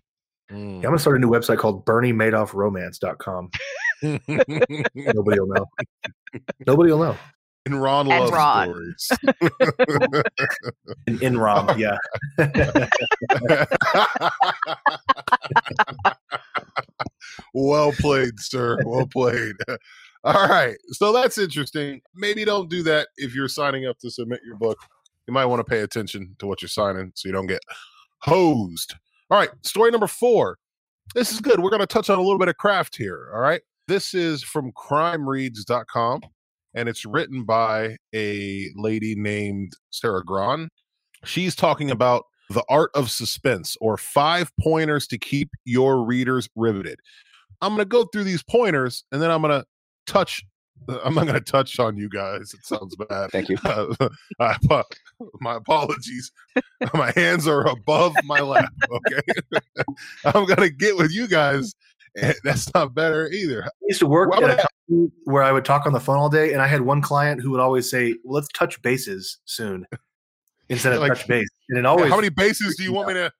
yeah, 0.50 0.56
I'm 0.56 0.80
gonna 0.82 0.98
start 1.00 1.16
a 1.16 1.18
new 1.18 1.30
website 1.30 1.58
called 1.58 1.84
BernieMadoffRomance.com. 1.84 3.50
Nobody 4.02 5.40
will 5.40 5.46
know. 5.48 5.66
Nobody 6.64 6.92
will 6.92 6.98
know. 7.00 7.16
Enron 7.68 8.10
And 8.12 8.24
love 8.24 8.30
Ron. 8.32 8.68
stories. 8.98 10.22
In, 11.22 11.38
Ron, 11.38 11.78
yeah. 11.78 11.96
well 17.54 17.92
played, 17.92 18.38
sir. 18.40 18.78
Well 18.84 19.06
played. 19.06 19.54
All 20.24 20.48
right. 20.48 20.76
So 20.90 21.12
that's 21.12 21.38
interesting. 21.38 22.00
Maybe 22.14 22.44
don't 22.44 22.68
do 22.68 22.82
that 22.84 23.08
if 23.16 23.34
you're 23.34 23.48
signing 23.48 23.86
up 23.86 23.98
to 24.00 24.10
submit 24.10 24.40
your 24.44 24.56
book. 24.56 24.78
You 25.26 25.34
might 25.34 25.46
want 25.46 25.60
to 25.60 25.64
pay 25.64 25.80
attention 25.80 26.34
to 26.38 26.46
what 26.46 26.62
you're 26.62 26.68
signing 26.68 27.12
so 27.14 27.28
you 27.28 27.32
don't 27.32 27.46
get 27.46 27.62
hosed. 28.18 28.94
All 29.30 29.38
right. 29.38 29.50
Story 29.62 29.90
number 29.90 30.06
four. 30.06 30.58
This 31.14 31.32
is 31.32 31.40
good. 31.40 31.60
We're 31.60 31.70
going 31.70 31.80
to 31.80 31.86
touch 31.86 32.10
on 32.10 32.18
a 32.18 32.22
little 32.22 32.38
bit 32.38 32.48
of 32.48 32.56
craft 32.56 32.96
here. 32.96 33.30
All 33.34 33.40
right. 33.40 33.60
This 33.88 34.14
is 34.14 34.42
from 34.42 34.72
crimereads.com 34.72 36.22
and 36.74 36.88
it's 36.88 37.04
written 37.04 37.44
by 37.44 37.96
a 38.14 38.68
lady 38.74 39.14
named 39.14 39.72
Sarah 39.90 40.24
Gran. 40.24 40.68
She's 41.24 41.54
talking 41.54 41.90
about 41.90 42.24
the 42.50 42.64
art 42.68 42.90
of 42.94 43.10
suspense 43.10 43.76
or 43.80 43.96
five 43.96 44.50
pointers 44.60 45.06
to 45.08 45.18
keep 45.18 45.50
your 45.64 46.04
readers 46.04 46.48
riveted. 46.56 46.98
I'm 47.60 47.70
going 47.70 47.78
to 47.78 47.84
go 47.84 48.04
through 48.04 48.24
these 48.24 48.42
pointers 48.42 49.04
and 49.12 49.22
then 49.22 49.30
I'm 49.30 49.42
going 49.42 49.60
to 49.60 49.66
touch. 50.06 50.44
I'm 51.04 51.14
not 51.14 51.26
going 51.26 51.34
to 51.34 51.40
touch 51.40 51.78
on 51.78 51.96
you 51.96 52.08
guys. 52.08 52.52
It 52.54 52.66
sounds 52.66 52.96
bad. 52.96 53.30
Thank 53.30 53.48
you. 53.48 53.56
Uh, 53.64 53.94
I 54.40 54.56
my 55.40 55.54
apologies. 55.54 56.32
my 56.94 57.12
hands 57.14 57.46
are 57.46 57.68
above 57.68 58.14
my 58.24 58.40
lap. 58.40 58.72
Okay. 58.90 59.20
I'm 60.24 60.44
going 60.44 60.56
to 60.56 60.70
get 60.70 60.96
with 60.96 61.12
you 61.12 61.28
guys. 61.28 61.72
And 62.20 62.34
that's 62.44 62.72
not 62.74 62.94
better 62.94 63.28
either. 63.30 63.64
I 63.64 63.68
used 63.88 64.00
to 64.00 64.06
work 64.06 64.30
Why 64.30 64.38
at 64.38 64.42
a 64.50 64.52
I- 64.62 64.66
company 64.88 65.12
where 65.24 65.42
I 65.42 65.52
would 65.52 65.64
talk 65.64 65.86
on 65.86 65.92
the 65.92 66.00
phone 66.00 66.16
all 66.18 66.28
day, 66.28 66.52
and 66.52 66.60
I 66.60 66.66
had 66.66 66.82
one 66.82 67.00
client 67.00 67.40
who 67.40 67.50
would 67.52 67.60
always 67.60 67.88
say, 67.90 68.14
well, 68.24 68.34
"Let's 68.34 68.48
touch 68.54 68.80
bases 68.82 69.38
soon," 69.46 69.86
instead 70.68 70.92
of 70.92 71.00
Like, 71.00 71.14
touch 71.14 71.26
base. 71.26 71.48
And 71.70 71.78
it 71.78 71.86
always 71.86 72.10
How 72.10 72.16
many 72.16 72.28
bases 72.28 72.76
do 72.76 72.82
you 72.82 72.92
want 72.92 73.08
me 73.08 73.14
to? 73.14 73.32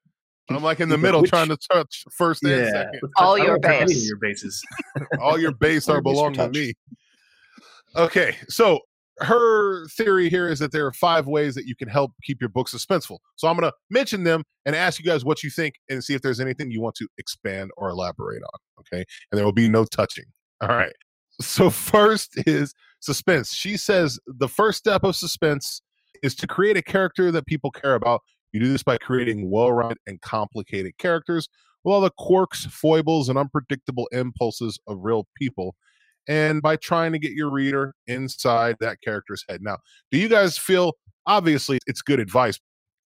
I'm 0.50 0.62
like 0.62 0.80
in 0.80 0.88
the 0.88 0.98
middle 0.98 1.20
which- 1.22 1.30
trying 1.30 1.48
to 1.48 1.56
touch 1.70 2.04
first 2.16 2.42
and 2.42 2.52
yeah, 2.52 2.70
second. 2.70 3.00
All 3.16 3.38
your 3.38 3.58
don't 3.58 3.62
touch 3.62 3.72
any 3.74 3.82
of 3.82 3.88
base. 3.88 4.08
your 4.08 4.18
bases. 4.18 4.62
All 5.20 5.38
your 5.38 5.52
base 5.60 5.88
All 5.88 5.94
are 5.94 5.96
your 5.98 6.02
base 6.02 6.12
are 6.18 6.26
belong 6.30 6.32
to 6.34 6.48
me. 6.48 6.72
Okay, 7.96 8.36
so 8.48 8.80
her 9.20 9.86
theory 9.88 10.28
here 10.28 10.48
is 10.48 10.58
that 10.58 10.72
there 10.72 10.86
are 10.86 10.92
five 10.92 11.26
ways 11.26 11.54
that 11.54 11.66
you 11.66 11.76
can 11.76 11.88
help 11.88 12.12
keep 12.22 12.40
your 12.40 12.48
book 12.48 12.68
suspenseful. 12.68 13.18
So 13.36 13.48
I'm 13.48 13.56
going 13.56 13.70
to 13.70 13.76
mention 13.90 14.24
them 14.24 14.44
and 14.64 14.74
ask 14.74 14.98
you 14.98 15.04
guys 15.04 15.24
what 15.24 15.42
you 15.42 15.50
think 15.50 15.74
and 15.88 16.02
see 16.02 16.14
if 16.14 16.22
there's 16.22 16.40
anything 16.40 16.70
you 16.70 16.80
want 16.80 16.94
to 16.96 17.08
expand 17.18 17.70
or 17.76 17.90
elaborate 17.90 18.42
on. 18.42 18.58
Okay, 18.80 19.04
and 19.30 19.38
there 19.38 19.44
will 19.44 19.52
be 19.52 19.68
no 19.68 19.84
touching. 19.84 20.24
All 20.60 20.68
right. 20.68 20.92
So 21.40 21.70
first 21.70 22.32
is 22.46 22.74
suspense. 23.00 23.52
She 23.52 23.76
says 23.76 24.18
the 24.26 24.48
first 24.48 24.78
step 24.78 25.04
of 25.04 25.14
suspense 25.16 25.82
is 26.22 26.34
to 26.36 26.46
create 26.46 26.76
a 26.76 26.82
character 26.82 27.30
that 27.30 27.46
people 27.46 27.70
care 27.70 27.94
about. 27.94 28.22
You 28.52 28.60
do 28.60 28.70
this 28.70 28.82
by 28.82 28.98
creating 28.98 29.50
well-rounded 29.50 29.98
and 30.06 30.20
complicated 30.20 30.98
characters 30.98 31.48
with 31.84 31.94
all 31.94 32.00
the 32.00 32.12
quirks, 32.18 32.66
foibles, 32.66 33.28
and 33.28 33.38
unpredictable 33.38 34.08
impulses 34.12 34.78
of 34.86 34.98
real 35.02 35.26
people 35.36 35.74
and 36.28 36.62
by 36.62 36.76
trying 36.76 37.12
to 37.12 37.18
get 37.18 37.32
your 37.32 37.50
reader 37.50 37.94
inside 38.06 38.76
that 38.80 39.00
character's 39.02 39.44
head. 39.48 39.62
Now, 39.62 39.78
do 40.10 40.18
you 40.18 40.28
guys 40.28 40.58
feel 40.58 40.94
obviously 41.26 41.78
it's 41.86 42.02
good 42.02 42.20
advice? 42.20 42.58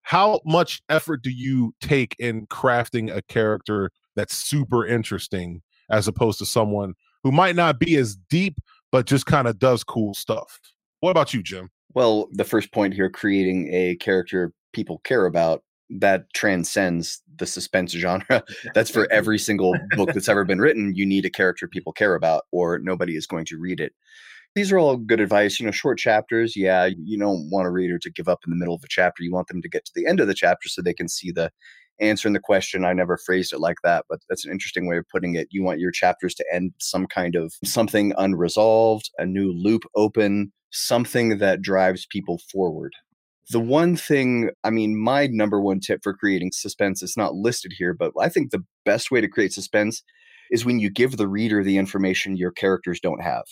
How 0.01 0.39
much 0.45 0.81
effort 0.89 1.23
do 1.23 1.31
you 1.31 1.73
take 1.81 2.15
in 2.19 2.45
crafting 2.47 3.15
a 3.15 3.21
character 3.23 3.89
that's 4.15 4.35
super 4.35 4.85
interesting 4.85 5.61
as 5.89 6.07
opposed 6.07 6.39
to 6.39 6.45
someone 6.45 6.93
who 7.23 7.31
might 7.31 7.55
not 7.55 7.79
be 7.79 7.95
as 7.95 8.15
deep 8.29 8.57
but 8.91 9.07
just 9.07 9.25
kind 9.25 9.47
of 9.47 9.57
does 9.57 9.83
cool 9.83 10.13
stuff? 10.13 10.59
What 10.99 11.11
about 11.11 11.33
you, 11.33 11.41
Jim? 11.41 11.69
Well, 11.93 12.27
the 12.31 12.43
first 12.43 12.71
point 12.71 12.93
here, 12.93 13.09
creating 13.09 13.73
a 13.73 13.95
character 13.95 14.53
people 14.73 14.99
care 15.03 15.25
about, 15.25 15.63
that 15.89 16.25
transcends 16.33 17.21
the 17.37 17.45
suspense 17.45 17.91
genre. 17.91 18.43
That's 18.73 18.89
for 18.89 19.07
every 19.11 19.37
single 19.37 19.75
book 19.91 20.13
that's 20.13 20.29
ever 20.29 20.45
been 20.45 20.59
written. 20.59 20.93
You 20.95 21.05
need 21.05 21.25
a 21.25 21.29
character 21.29 21.67
people 21.67 21.93
care 21.93 22.15
about, 22.15 22.43
or 22.51 22.79
nobody 22.79 23.15
is 23.15 23.27
going 23.27 23.45
to 23.45 23.59
read 23.59 23.79
it. 23.79 23.93
These 24.55 24.71
are 24.71 24.79
all 24.79 24.95
good 24.95 25.19
advice. 25.19 25.59
You 25.59 25.65
know, 25.65 25.71
short 25.71 25.97
chapters. 25.99 26.55
Yeah, 26.55 26.85
you 26.97 27.19
don't 27.19 27.49
want 27.51 27.67
a 27.67 27.71
reader 27.71 27.99
to 27.99 28.11
give 28.11 28.29
up 28.29 28.39
in 28.45 28.51
the 28.51 28.57
middle 28.57 28.75
of 28.75 28.83
a 28.83 28.89
chapter. 28.89 29.21
You 29.21 29.33
want 29.33 29.47
them 29.47 29.61
to 29.61 29.69
get 29.69 29.85
to 29.85 29.91
the 29.93 30.07
end 30.07 30.19
of 30.19 30.27
the 30.27 30.33
chapter 30.33 30.69
so 30.69 30.81
they 30.81 30.93
can 30.93 31.09
see 31.09 31.31
the 31.31 31.51
answer 31.99 32.27
in 32.27 32.33
the 32.33 32.39
question. 32.39 32.85
I 32.85 32.93
never 32.93 33.17
phrased 33.17 33.53
it 33.53 33.59
like 33.59 33.77
that, 33.83 34.05
but 34.09 34.19
that's 34.29 34.45
an 34.45 34.51
interesting 34.51 34.87
way 34.87 34.97
of 34.97 35.05
putting 35.11 35.35
it. 35.35 35.47
You 35.51 35.63
want 35.63 35.79
your 35.79 35.91
chapters 35.91 36.33
to 36.35 36.45
end 36.51 36.73
some 36.79 37.07
kind 37.07 37.35
of 37.35 37.53
something 37.63 38.13
unresolved, 38.17 39.09
a 39.17 39.25
new 39.25 39.51
loop 39.51 39.83
open, 39.95 40.51
something 40.71 41.37
that 41.39 41.61
drives 41.61 42.05
people 42.05 42.39
forward. 42.51 42.93
The 43.51 43.59
one 43.59 43.95
thing, 43.95 44.49
I 44.63 44.71
mean, 44.71 44.97
my 44.97 45.27
number 45.27 45.61
one 45.61 45.79
tip 45.79 46.01
for 46.03 46.13
creating 46.13 46.51
suspense 46.53 47.03
is 47.03 47.15
not 47.15 47.35
listed 47.35 47.73
here, 47.77 47.93
but 47.93 48.11
I 48.19 48.27
think 48.29 48.49
the 48.49 48.63
best 48.85 49.11
way 49.11 49.21
to 49.21 49.27
create 49.27 49.53
suspense 49.53 50.01
is 50.49 50.65
when 50.65 50.79
you 50.79 50.89
give 50.89 51.17
the 51.17 51.27
reader 51.27 51.63
the 51.63 51.77
information 51.77 52.37
your 52.37 52.51
characters 52.51 52.99
don't 52.99 53.21
have. 53.21 53.43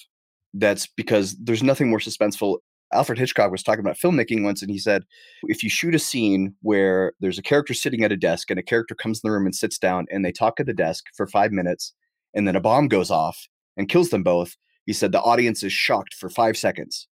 That's 0.53 0.87
because 0.87 1.35
there's 1.37 1.63
nothing 1.63 1.89
more 1.89 1.99
suspenseful. 1.99 2.57
Alfred 2.91 3.17
Hitchcock 3.17 3.51
was 3.51 3.63
talking 3.63 3.79
about 3.79 3.97
filmmaking 3.97 4.43
once, 4.43 4.61
and 4.61 4.69
he 4.69 4.77
said, 4.77 5.03
if 5.43 5.63
you 5.63 5.69
shoot 5.69 5.95
a 5.95 5.99
scene 5.99 6.55
where 6.61 7.13
there's 7.19 7.39
a 7.39 7.43
character 7.43 7.73
sitting 7.73 8.03
at 8.03 8.11
a 8.11 8.17
desk 8.17 8.49
and 8.49 8.59
a 8.59 8.63
character 8.63 8.93
comes 8.93 9.19
in 9.19 9.27
the 9.27 9.31
room 9.31 9.45
and 9.45 9.55
sits 9.55 9.79
down 9.79 10.05
and 10.11 10.23
they 10.23 10.31
talk 10.31 10.59
at 10.59 10.67
the 10.67 10.73
desk 10.73 11.05
for 11.15 11.27
five 11.27 11.51
minutes, 11.51 11.93
and 12.33 12.47
then 12.47 12.55
a 12.55 12.61
bomb 12.61 12.87
goes 12.87 13.09
off 13.11 13.47
and 13.77 13.89
kills 13.89 14.09
them 14.09 14.23
both, 14.23 14.55
he 14.85 14.93
said 14.93 15.11
the 15.11 15.21
audience 15.21 15.63
is 15.63 15.73
shocked 15.73 16.13
for 16.13 16.29
five 16.29 16.57
seconds. 16.57 17.07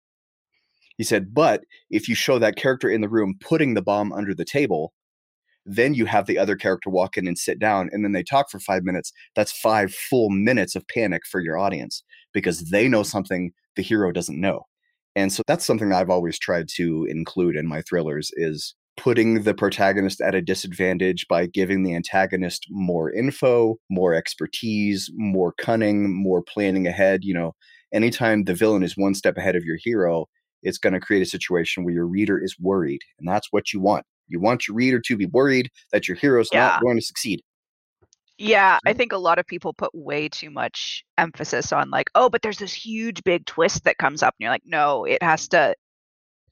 He 0.99 1.05
said, 1.05 1.35
but 1.35 1.63
if 1.91 2.09
you 2.09 2.15
show 2.15 2.39
that 2.39 2.57
character 2.57 2.89
in 2.89 3.01
the 3.01 3.09
room 3.09 3.35
putting 3.41 3.75
the 3.75 3.83
bomb 3.83 4.13
under 4.13 4.35
the 4.35 4.45
table, 4.45 4.93
then 5.67 5.95
you 5.95 6.07
have 6.07 6.27
the 6.27 6.39
other 6.39 6.57
character 6.57 6.91
walk 6.91 7.17
in 7.17 7.27
and 7.27 7.37
sit 7.37 7.59
down, 7.59 7.91
and 7.93 8.05
then 8.05 8.13
they 8.13 8.23
talk 8.23 8.51
for 8.51 8.61
five 8.61 8.85
minutes. 8.85 9.13
That's 9.35 9.53
five 9.53 9.93
full 9.93 10.31
minutes 10.31 10.77
of 10.77 10.87
panic 10.89 11.23
for 11.27 11.41
your 11.41 11.59
audience 11.59 12.05
because 12.33 12.71
they 12.71 12.89
know 12.89 13.03
something 13.03 13.53
the 13.75 13.83
hero 13.83 14.13
doesn't 14.13 14.41
know. 14.41 14.67
And 15.17 15.33
so 15.33 15.43
that's 15.47 15.67
something 15.67 15.93
I've 15.93 16.11
always 16.11 16.39
tried 16.39 16.69
to 16.77 17.07
include 17.11 17.57
in 17.57 17.67
my 17.67 17.83
thrillers 17.83 18.31
is 18.35 18.75
putting 18.97 19.43
the 19.43 19.55
protagonist 19.55 20.21
at 20.21 20.35
a 20.35 20.43
disadvantage 20.43 21.27
by 21.29 21.47
giving 21.47 21.83
the 21.83 21.95
antagonist 21.95 22.67
more 22.71 23.13
info, 23.13 23.77
more 23.91 24.15
expertise, 24.15 25.11
more 25.15 25.53
cunning, 25.59 26.15
more 26.15 26.43
planning 26.43 26.87
ahead. 26.87 27.25
You 27.25 27.35
know, 27.35 27.55
anytime 27.93 28.45
the 28.45 28.55
villain 28.55 28.83
is 28.83 28.97
one 28.97 29.15
step 29.15 29.37
ahead 29.37 29.57
of 29.57 29.65
your 29.65 29.79
hero, 29.83 30.27
it's 30.63 30.79
going 30.79 30.93
to 30.93 31.01
create 31.01 31.23
a 31.23 31.27
situation 31.27 31.85
where 31.85 31.95
your 31.95 32.07
reader 32.07 32.43
is 32.43 32.59
worried. 32.59 33.01
And 33.19 33.29
that's 33.29 33.49
what 33.51 33.73
you 33.73 33.81
want. 33.81 34.05
You 34.29 34.41
want 34.41 34.67
your 34.67 34.77
reader 34.77 35.01
to 35.01 35.17
be 35.17 35.27
worried 35.27 35.71
that 35.93 36.09
your 36.09 36.17
hero 36.17 36.41
is 36.41 36.51
Yeah. 36.53 36.61
not 36.61 36.83
going 36.83 36.97
to 36.97 37.03
succeed. 37.03 37.43
Yeah, 38.39 38.79
I 38.85 38.93
think 38.93 39.13
a 39.13 39.19
lot 39.19 39.39
of 39.39 39.47
people 39.47 39.73
put 39.73 39.95
way 39.95 40.29
too 40.29 40.51
much 40.51 41.05
emphasis 41.17 41.73
on 41.73 41.89
like, 41.89 42.11
oh, 42.15 42.29
but 42.29 42.43
there's 42.43 42.59
this 42.59 42.73
huge 42.75 43.25
big 43.25 43.47
twist 43.47 43.85
that 43.85 43.97
comes 43.97 44.23
up, 44.23 44.35
and 44.39 44.45
you're 44.45 44.51
like, 44.51 44.67
no, 44.67 45.05
it 45.07 45.23
has 45.23 45.49
to. 45.49 45.75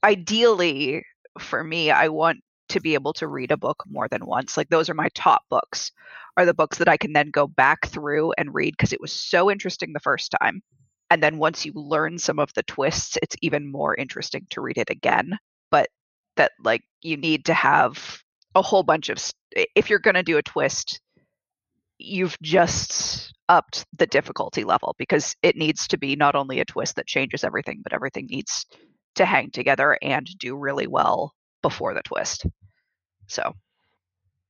Ideally, 0.03 1.03
for 1.37 1.63
me, 1.63 1.91
I 1.91 2.07
want 2.07 2.39
to 2.69 2.79
be 2.79 2.95
able 2.95 3.13
to 3.13 3.27
read 3.27 3.51
a 3.51 3.57
book 3.57 3.83
more 3.87 4.07
than 4.07 4.25
once. 4.25 4.57
Like 4.57 4.69
those 4.69 4.89
are 4.89 4.95
my 4.95 5.09
top 5.13 5.43
books, 5.49 5.91
are 6.37 6.45
the 6.45 6.55
books 6.55 6.79
that 6.79 6.89
I 6.89 6.97
can 6.97 7.13
then 7.13 7.29
go 7.29 7.45
back 7.45 7.85
through 7.87 8.33
and 8.37 8.53
read 8.53 8.73
because 8.75 8.93
it 8.93 9.01
was 9.01 9.13
so 9.13 9.51
interesting 9.51 9.93
the 9.93 9.99
first 9.99 10.33
time, 10.41 10.61
and 11.09 11.21
then 11.21 11.37
once 11.37 11.65
you 11.65 11.73
learn 11.75 12.17
some 12.17 12.39
of 12.39 12.53
the 12.55 12.63
twists, 12.63 13.17
it's 13.21 13.35
even 13.41 13.71
more 13.71 13.95
interesting 13.95 14.45
to 14.51 14.61
read 14.61 14.77
it 14.77 14.89
again. 14.89 15.37
But 15.71 15.89
that 16.37 16.51
like 16.63 16.83
you 17.01 17.17
need 17.17 17.45
to 17.45 17.53
have 17.53 18.21
a 18.55 18.61
whole 18.61 18.83
bunch 18.83 19.09
of 19.09 19.19
st- 19.19 19.67
if 19.75 19.89
you're 19.89 19.99
going 19.99 20.15
to 20.15 20.23
do 20.23 20.37
a 20.37 20.43
twist 20.43 21.01
you've 21.97 22.37
just 22.41 23.33
upped 23.47 23.85
the 23.97 24.07
difficulty 24.07 24.63
level 24.63 24.95
because 24.97 25.35
it 25.41 25.55
needs 25.55 25.87
to 25.87 25.97
be 25.97 26.15
not 26.15 26.35
only 26.35 26.59
a 26.59 26.65
twist 26.65 26.95
that 26.95 27.07
changes 27.07 27.43
everything, 27.43 27.79
but 27.83 27.93
everything 27.93 28.27
needs 28.27 28.65
to 29.15 29.25
hang 29.25 29.49
together 29.51 29.97
and 30.01 30.27
do 30.39 30.57
really 30.57 30.87
well 30.87 31.33
before 31.61 31.93
the 31.93 32.01
twist. 32.03 32.45
So, 33.27 33.53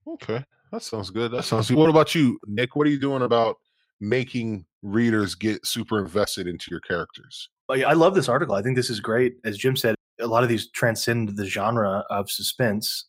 Okay, 0.07 0.43
that 0.71 0.83
sounds 0.83 1.09
good. 1.09 1.31
That 1.31 1.43
sounds 1.43 1.69
good. 1.69 1.77
What 1.77 1.89
about 1.89 2.13
you, 2.13 2.39
Nick? 2.45 2.75
What 2.75 2.85
are 2.85 2.91
you 2.91 2.99
doing 2.99 3.23
about 3.23 3.57
making 3.99 4.65
readers 4.85 5.35
get 5.35 5.65
super 5.65 5.99
invested 5.99 6.47
into 6.47 6.67
your 6.69 6.79
characters? 6.81 7.49
I 7.69 7.93
love 7.93 8.13
this 8.13 8.29
article. 8.29 8.55
I 8.55 8.61
think 8.61 8.75
this 8.75 8.91
is 8.91 8.99
great. 8.99 9.37
As 9.43 9.57
Jim 9.57 9.75
said, 9.75 9.95
a 10.19 10.27
lot 10.27 10.43
of 10.43 10.49
these 10.49 10.69
transcend 10.71 11.35
the 11.35 11.45
genre 11.45 12.05
of 12.09 12.29
suspense. 12.29 13.07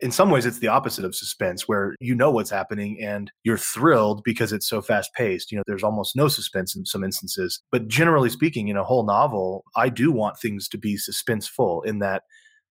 In 0.00 0.10
some 0.10 0.30
ways, 0.30 0.46
it's 0.46 0.60
the 0.60 0.68
opposite 0.68 1.04
of 1.04 1.14
suspense, 1.14 1.68
where 1.68 1.94
you 2.00 2.14
know 2.14 2.30
what's 2.30 2.50
happening 2.50 3.02
and 3.02 3.30
you're 3.44 3.58
thrilled 3.58 4.22
because 4.24 4.52
it's 4.52 4.66
so 4.66 4.80
fast 4.80 5.12
paced. 5.14 5.52
You 5.52 5.58
know, 5.58 5.64
there's 5.66 5.82
almost 5.82 6.16
no 6.16 6.28
suspense 6.28 6.74
in 6.74 6.86
some 6.86 7.04
instances. 7.04 7.60
But 7.70 7.88
generally 7.88 8.30
speaking, 8.30 8.68
in 8.68 8.76
a 8.76 8.84
whole 8.84 9.04
novel, 9.04 9.64
I 9.76 9.88
do 9.88 10.10
want 10.10 10.38
things 10.38 10.68
to 10.68 10.78
be 10.78 10.96
suspenseful 10.96 11.84
in 11.84 11.98
that 11.98 12.22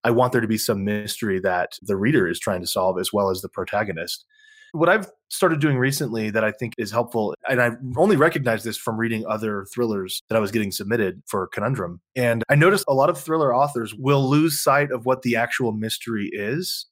I 0.03 0.11
want 0.11 0.31
there 0.31 0.41
to 0.41 0.47
be 0.47 0.57
some 0.57 0.85
mystery 0.85 1.39
that 1.41 1.73
the 1.81 1.97
reader 1.97 2.27
is 2.27 2.39
trying 2.39 2.61
to 2.61 2.67
solve 2.67 2.97
as 2.99 3.11
well 3.11 3.29
as 3.29 3.41
the 3.41 3.49
protagonist. 3.49 4.25
What 4.71 4.89
I've 4.89 5.09
started 5.29 5.59
doing 5.59 5.77
recently 5.77 6.29
that 6.29 6.43
I 6.43 6.51
think 6.51 6.73
is 6.77 6.91
helpful, 6.91 7.35
and 7.49 7.61
I 7.61 7.71
only 7.97 8.15
recognized 8.15 8.65
this 8.65 8.77
from 8.77 8.97
reading 8.97 9.25
other 9.25 9.65
thrillers 9.73 10.21
that 10.29 10.35
I 10.35 10.39
was 10.39 10.51
getting 10.51 10.71
submitted 10.71 11.21
for 11.27 11.47
Conundrum. 11.47 12.01
And 12.15 12.43
I 12.49 12.55
noticed 12.55 12.85
a 12.87 12.93
lot 12.93 13.09
of 13.09 13.17
thriller 13.17 13.55
authors 13.55 13.93
will 13.95 14.29
lose 14.29 14.61
sight 14.61 14.91
of 14.91 15.05
what 15.05 15.21
the 15.21 15.35
actual 15.35 15.71
mystery 15.71 16.29
is 16.33 16.85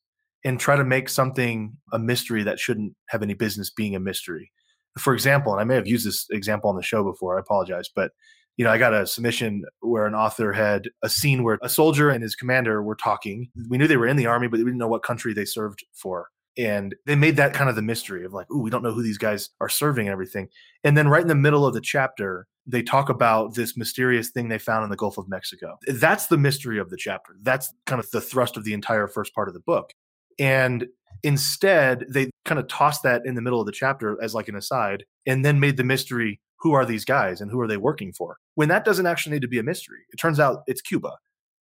and 0.43 0.59
try 0.59 0.75
to 0.75 0.83
make 0.83 1.09
something 1.09 1.75
a 1.91 1.99
mystery 1.99 2.43
that 2.43 2.59
shouldn't 2.59 2.93
have 3.09 3.23
any 3.23 3.33
business 3.33 3.69
being 3.69 3.95
a 3.95 3.99
mystery. 3.99 4.51
For 4.97 5.13
example, 5.13 5.51
and 5.51 5.59
I 5.59 5.65
may 5.65 5.75
have 5.75 5.87
used 5.87 6.05
this 6.05 6.27
example 6.29 6.69
on 6.69 6.75
the 6.75 6.83
show 6.83 7.03
before, 7.03 7.37
I 7.37 7.41
apologize, 7.41 7.89
but 7.93 8.11
you 8.57 8.63
know, 8.63 8.71
I 8.71 8.77
got 8.77 8.93
a 8.93 9.05
submission 9.05 9.65
where 9.81 10.05
an 10.05 10.15
author 10.15 10.53
had 10.53 10.89
a 11.03 11.09
scene 11.09 11.43
where 11.43 11.59
a 11.61 11.67
soldier 11.67 12.09
and 12.09 12.23
his 12.23 12.35
commander 12.35 12.81
were 12.81 12.95
talking. 12.95 13.49
We 13.67 13.77
knew 13.77 13.87
they 13.87 13.97
were 13.97 14.07
in 14.07 14.15
the 14.15 14.27
army, 14.27 14.47
but 14.47 14.59
we 14.59 14.63
didn't 14.63 14.77
know 14.77 14.87
what 14.87 15.03
country 15.03 15.33
they 15.33 15.43
served 15.43 15.83
for. 15.93 16.29
And 16.57 16.95
they 17.05 17.15
made 17.15 17.35
that 17.37 17.53
kind 17.53 17.69
of 17.69 17.75
the 17.75 17.81
mystery 17.81 18.25
of 18.25 18.33
like, 18.33 18.49
ooh, 18.49 18.61
we 18.61 18.69
don't 18.69 18.83
know 18.83 18.93
who 18.93 19.03
these 19.03 19.17
guys 19.17 19.49
are 19.59 19.69
serving 19.69 20.07
and 20.07 20.13
everything. 20.13 20.47
And 20.83 20.97
then 20.97 21.09
right 21.09 21.21
in 21.21 21.27
the 21.27 21.35
middle 21.35 21.65
of 21.65 21.73
the 21.73 21.81
chapter, 21.81 22.47
they 22.65 22.81
talk 22.81 23.09
about 23.09 23.55
this 23.55 23.77
mysterious 23.77 24.29
thing 24.29 24.47
they 24.47 24.57
found 24.57 24.83
in 24.83 24.89
the 24.89 24.95
Gulf 24.95 25.17
of 25.17 25.27
Mexico. 25.27 25.77
That's 25.87 26.27
the 26.27 26.37
mystery 26.37 26.79
of 26.79 26.89
the 26.89 26.97
chapter. 26.97 27.35
That's 27.41 27.73
kind 27.85 27.99
of 27.99 28.09
the 28.11 28.21
thrust 28.21 28.57
of 28.57 28.63
the 28.63 28.73
entire 28.73 29.07
first 29.07 29.35
part 29.35 29.47
of 29.47 29.53
the 29.53 29.59
book. 29.59 29.93
And 30.39 30.87
instead, 31.23 32.05
they 32.09 32.31
kind 32.45 32.59
of 32.59 32.67
tossed 32.67 33.03
that 33.03 33.25
in 33.25 33.35
the 33.35 33.41
middle 33.41 33.59
of 33.59 33.65
the 33.65 33.71
chapter 33.71 34.21
as 34.21 34.33
like 34.33 34.47
an 34.47 34.55
aside 34.55 35.05
and 35.25 35.43
then 35.43 35.59
made 35.59 35.77
the 35.77 35.83
mystery 35.83 36.39
who 36.57 36.73
are 36.73 36.85
these 36.85 37.05
guys 37.05 37.41
and 37.41 37.51
who 37.51 37.59
are 37.59 37.67
they 37.67 37.77
working 37.77 38.11
for? 38.11 38.37
When 38.55 38.69
that 38.69 38.85
doesn't 38.85 39.05
actually 39.05 39.33
need 39.33 39.41
to 39.43 39.47
be 39.47 39.59
a 39.59 39.63
mystery. 39.63 39.99
It 40.11 40.17
turns 40.17 40.39
out 40.39 40.63
it's 40.67 40.81
Cuba 40.81 41.11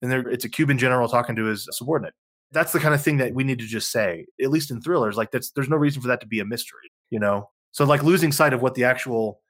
and 0.02 0.14
it's 0.28 0.46
a 0.46 0.50
Cuban 0.50 0.78
general 0.78 1.10
talking 1.10 1.36
to 1.36 1.46
his 1.46 1.68
subordinate. 1.72 2.14
That's 2.54 2.72
the 2.72 2.80
kind 2.80 2.94
of 2.94 3.02
thing 3.04 3.18
that 3.18 3.34
we 3.34 3.44
need 3.44 3.60
to 3.60 3.66
just 3.66 3.92
say, 3.92 4.26
at 4.42 4.50
least 4.52 4.72
in 4.72 4.82
thrillers. 4.82 5.18
Like 5.18 5.32
that's 5.32 5.52
there's 5.52 5.70
no 5.70 5.78
reason 5.78 6.02
for 6.02 6.08
that 6.08 6.22
to 6.22 6.28
be 6.28 6.40
a 6.40 6.46
mystery, 6.46 6.92
you 7.10 7.20
know. 7.20 7.50
So 7.72 7.86
like 7.86 8.04
losing 8.04 8.32
sight 8.32 8.54
of 8.54 8.62
what 8.62 8.76
the 8.76 8.84
actual 8.84 9.42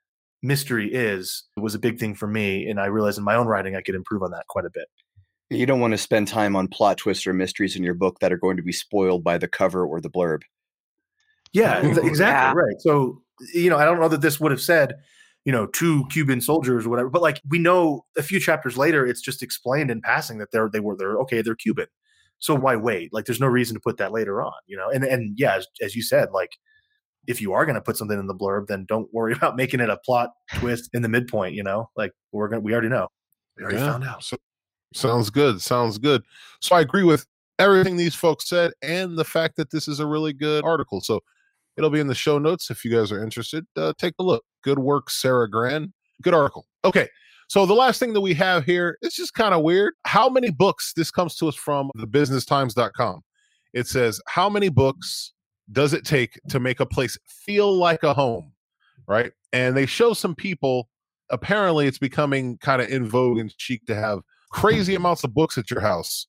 mystery 0.41 0.93
is 0.93 1.43
was 1.57 1.75
a 1.75 1.79
big 1.79 1.99
thing 1.99 2.15
for 2.15 2.27
me, 2.27 2.67
and 2.67 2.79
I 2.79 2.85
realized 2.85 3.17
in 3.17 3.23
my 3.23 3.35
own 3.35 3.47
writing 3.47 3.75
I 3.75 3.81
could 3.81 3.95
improve 3.95 4.23
on 4.23 4.31
that 4.31 4.47
quite 4.47 4.65
a 4.65 4.69
bit. 4.73 4.87
You 5.49 5.65
don't 5.65 5.79
want 5.79 5.91
to 5.91 5.97
spend 5.97 6.27
time 6.27 6.55
on 6.55 6.67
plot 6.67 6.97
twists 6.97 7.27
or 7.27 7.33
mysteries 7.33 7.75
in 7.75 7.83
your 7.83 7.93
book 7.93 8.19
that 8.19 8.31
are 8.31 8.37
going 8.37 8.57
to 8.57 8.63
be 8.63 8.71
spoiled 8.71 9.23
by 9.23 9.37
the 9.37 9.47
cover 9.47 9.85
or 9.85 10.01
the 10.01 10.09
blurb. 10.09 10.41
Yeah, 11.51 11.77
ex- 11.83 11.97
Yeah. 11.97 12.07
exactly 12.07 12.61
right. 12.61 12.75
So 12.79 13.21
you 13.53 13.69
know, 13.69 13.77
I 13.77 13.85
don't 13.85 13.99
know 13.99 14.07
that 14.09 14.21
this 14.21 14.39
would 14.39 14.51
have 14.51 14.61
said, 14.61 14.95
you 15.43 15.51
know, 15.51 15.67
two 15.67 16.05
Cuban 16.09 16.39
soldiers 16.39 16.85
or 16.85 16.89
whatever, 16.89 17.09
but 17.09 17.21
like 17.21 17.41
we 17.49 17.59
know 17.59 18.05
a 18.17 18.23
few 18.23 18.39
chapters 18.39 18.77
later, 18.77 19.05
it's 19.05 19.21
just 19.21 19.43
explained 19.43 19.91
in 19.91 20.01
passing 20.01 20.37
that 20.37 20.51
they're 20.51 20.69
they 20.69 20.79
were 20.79 20.95
they're 20.95 21.17
okay, 21.19 21.41
they're 21.41 21.55
Cuban. 21.55 21.87
So 22.43 22.53
why 22.55 22.75
wait? 22.75 23.13
Like, 23.13 23.23
there's 23.23 23.39
no 23.39 23.47
reason 23.47 23.73
to 23.73 23.79
put 23.79 23.95
that 23.97 24.11
later 24.11 24.41
on, 24.43 24.51
you 24.67 24.75
know. 24.75 24.89
And 24.89 25.05
and 25.05 25.33
yeah, 25.39 25.55
as, 25.55 25.67
as 25.81 25.95
you 25.95 26.01
said, 26.01 26.29
like 26.33 26.51
if 27.25 27.39
you 27.39 27.53
are 27.53 27.65
going 27.65 27.75
to 27.75 27.81
put 27.81 27.95
something 27.95 28.19
in 28.19 28.27
the 28.27 28.35
blurb, 28.35 28.67
then 28.67 28.83
don't 28.85 29.07
worry 29.13 29.31
about 29.37 29.55
making 29.55 29.79
it 29.79 29.89
a 29.89 29.95
plot 29.97 30.31
twist 30.59 30.89
in 30.93 31.01
the 31.01 31.07
midpoint. 31.07 31.55
You 31.55 31.63
know, 31.63 31.89
like 31.95 32.11
we're 32.33 32.49
gonna 32.49 32.59
we 32.61 32.73
already 32.73 32.89
know. 32.89 33.07
We 33.55 33.63
already 33.63 33.77
Yeah, 33.77 33.91
found 33.91 34.03
out. 34.03 34.23
So, 34.23 34.35
sounds 34.93 35.29
good. 35.29 35.61
Sounds 35.61 35.97
good. 35.97 36.21
So 36.59 36.75
I 36.75 36.81
agree 36.81 37.03
with 37.03 37.25
everything 37.59 37.95
these 37.95 38.15
folks 38.15 38.49
said 38.49 38.73
and 38.81 39.17
the 39.17 39.23
fact 39.23 39.55
that 39.55 39.71
this 39.71 39.87
is 39.87 40.01
a 40.01 40.05
really 40.05 40.33
good 40.33 40.65
article. 40.65 40.99
So 40.99 41.21
it'll 41.77 41.91
be 41.91 42.01
in 42.01 42.07
the 42.07 42.15
show 42.15 42.39
notes 42.39 42.69
if 42.71 42.83
you 42.83 42.91
guys 42.91 43.09
are 43.09 43.23
interested. 43.23 43.65
Uh, 43.77 43.93
take 43.97 44.15
a 44.19 44.23
look. 44.23 44.43
Good 44.63 44.79
work, 44.79 45.09
Sarah 45.09 45.49
Gran. 45.49 45.93
Good 46.21 46.33
article. 46.33 46.65
Okay. 46.83 47.07
So 47.53 47.67
the 47.67 47.75
last 47.75 47.99
thing 47.99 48.13
that 48.13 48.21
we 48.21 48.33
have 48.33 48.65
here, 48.65 48.97
it's 49.03 49.15
just 49.15 49.35
kind 49.35 49.53
of 49.53 49.61
weird. 49.61 49.93
How 50.05 50.27
many 50.27 50.49
books? 50.49 50.91
This 50.95 51.11
comes 51.11 51.35
to 51.35 51.47
us 51.47 51.53
from 51.53 51.91
thebusinesstimes.com. 51.95 53.21
It 53.73 53.85
says, 53.85 54.19
How 54.27 54.49
many 54.49 54.69
books 54.69 55.33
does 55.71 55.93
it 55.93 56.03
take 56.03 56.39
to 56.49 56.59
make 56.59 56.79
a 56.79 56.85
place 56.87 57.15
feel 57.27 57.71
like 57.71 58.01
a 58.01 58.11
home? 58.15 58.53
Right. 59.07 59.33
And 59.51 59.77
they 59.77 59.85
show 59.85 60.13
some 60.13 60.33
people. 60.33 60.89
Apparently, 61.29 61.85
it's 61.85 61.99
becoming 61.99 62.57
kind 62.57 62.81
of 62.81 62.89
in 62.89 63.07
vogue 63.07 63.37
and 63.37 63.53
chic 63.57 63.85
to 63.85 63.93
have 63.93 64.21
crazy 64.51 64.95
amounts 64.95 65.23
of 65.23 65.35
books 65.35 65.55
at 65.55 65.69
your 65.69 65.79
house. 65.79 66.25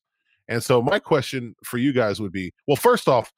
And 0.49 0.63
so, 0.63 0.83
my 0.83 0.99
question 0.99 1.55
for 1.65 1.79
you 1.79 1.95
guys 1.95 2.21
would 2.21 2.33
be 2.33 2.53
well, 2.69 2.77
first 2.77 3.09
off, 3.09 3.33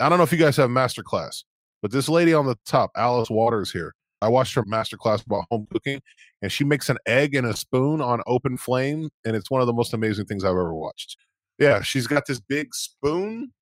I 0.00 0.08
don't 0.08 0.18
know 0.18 0.24
if 0.24 0.32
you 0.32 0.38
guys 0.38 0.56
have 0.56 0.68
masterclass, 0.68 1.44
but 1.80 1.92
this 1.92 2.08
lady 2.08 2.34
on 2.34 2.46
the 2.46 2.56
top, 2.66 2.90
Alice 2.96 3.30
Waters 3.30 3.70
here, 3.70 3.94
I 4.22 4.28
watched 4.28 4.54
her 4.54 4.64
masterclass 4.64 5.24
about 5.24 5.44
home 5.50 5.66
cooking, 5.72 6.00
and 6.42 6.50
she 6.52 6.64
makes 6.64 6.88
an 6.88 6.98
egg 7.06 7.34
and 7.34 7.46
a 7.46 7.56
spoon 7.56 8.00
on 8.00 8.20
open 8.26 8.56
flame, 8.56 9.10
and 9.24 9.34
it's 9.36 9.50
one 9.50 9.60
of 9.60 9.66
the 9.66 9.72
most 9.72 9.92
amazing 9.94 10.26
things 10.26 10.44
I've 10.44 10.50
ever 10.50 10.74
watched. 10.74 11.16
Yeah, 11.58 11.82
she's 11.82 12.06
got 12.06 12.26
this 12.26 12.40
big 12.40 12.74
spoon, 12.74 13.52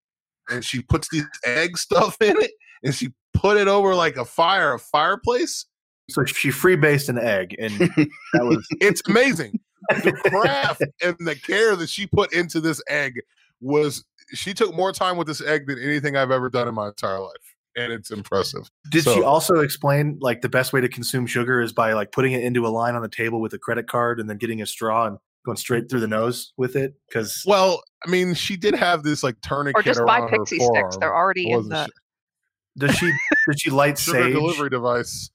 and 0.48 0.64
she 0.64 0.82
puts 0.82 1.08
these 1.10 1.26
egg 1.44 1.76
stuff 1.78 2.16
in 2.20 2.40
it, 2.40 2.52
and 2.82 2.94
she 2.94 3.10
put 3.34 3.56
it 3.56 3.68
over 3.68 3.94
like 3.94 4.16
a 4.16 4.24
fire, 4.24 4.74
a 4.74 4.78
fireplace. 4.78 5.66
So 6.10 6.24
she 6.24 6.48
freebased 6.48 7.08
an 7.10 7.18
egg, 7.18 7.54
and 7.58 7.72
that 7.78 8.44
was 8.44 8.66
It's 8.80 9.02
amazing. 9.06 9.60
the 9.90 10.12
craft 10.30 10.82
and 11.02 11.16
the 11.20 11.34
care 11.36 11.76
that 11.76 11.88
she 11.88 12.06
put 12.06 12.32
into 12.32 12.60
this 12.60 12.82
egg 12.88 13.20
was 13.60 14.04
she 14.34 14.54
took 14.54 14.74
more 14.74 14.92
time 14.92 15.16
with 15.16 15.26
this 15.26 15.40
egg 15.42 15.66
than 15.66 15.78
anything 15.78 16.16
I've 16.16 16.30
ever 16.30 16.48
done 16.48 16.66
in 16.68 16.74
my 16.74 16.88
entire 16.88 17.20
life. 17.20 17.56
And 17.78 17.92
it's 17.92 18.10
impressive. 18.10 18.70
Did 18.90 19.04
she 19.04 19.22
also 19.22 19.60
explain 19.60 20.18
like 20.20 20.40
the 20.40 20.48
best 20.48 20.72
way 20.72 20.80
to 20.80 20.88
consume 20.88 21.26
sugar 21.26 21.60
is 21.60 21.72
by 21.72 21.92
like 21.92 22.12
putting 22.12 22.32
it 22.32 22.42
into 22.42 22.66
a 22.66 22.68
line 22.68 22.94
on 22.94 23.02
the 23.02 23.08
table 23.08 23.40
with 23.40 23.52
a 23.54 23.58
credit 23.58 23.86
card 23.86 24.20
and 24.20 24.28
then 24.28 24.36
getting 24.38 24.60
a 24.62 24.66
straw 24.66 25.06
and 25.06 25.18
going 25.46 25.56
straight 25.56 25.88
through 25.88 26.00
the 26.00 26.08
nose 26.08 26.52
with 26.56 26.76
it? 26.76 26.94
Because 27.08 27.42
Well, 27.46 27.82
I 28.06 28.10
mean, 28.10 28.34
she 28.34 28.56
did 28.56 28.74
have 28.74 29.02
this 29.02 29.22
like 29.22 29.36
tourniquet 29.42 29.80
Or 29.80 29.82
just 29.82 30.04
buy 30.04 30.28
pixie 30.28 30.58
sticks. 30.58 30.96
They're 30.98 31.14
already 31.14 31.50
in 31.50 31.68
the. 31.68 31.84
su- 31.86 31.92
does 32.78 32.94
she 32.96 33.12
did 33.48 33.60
she 33.60 33.70
light 33.70 33.98
sugar 33.98 34.22
sage 34.24 34.34
delivery 34.34 34.70
device. 34.70 35.30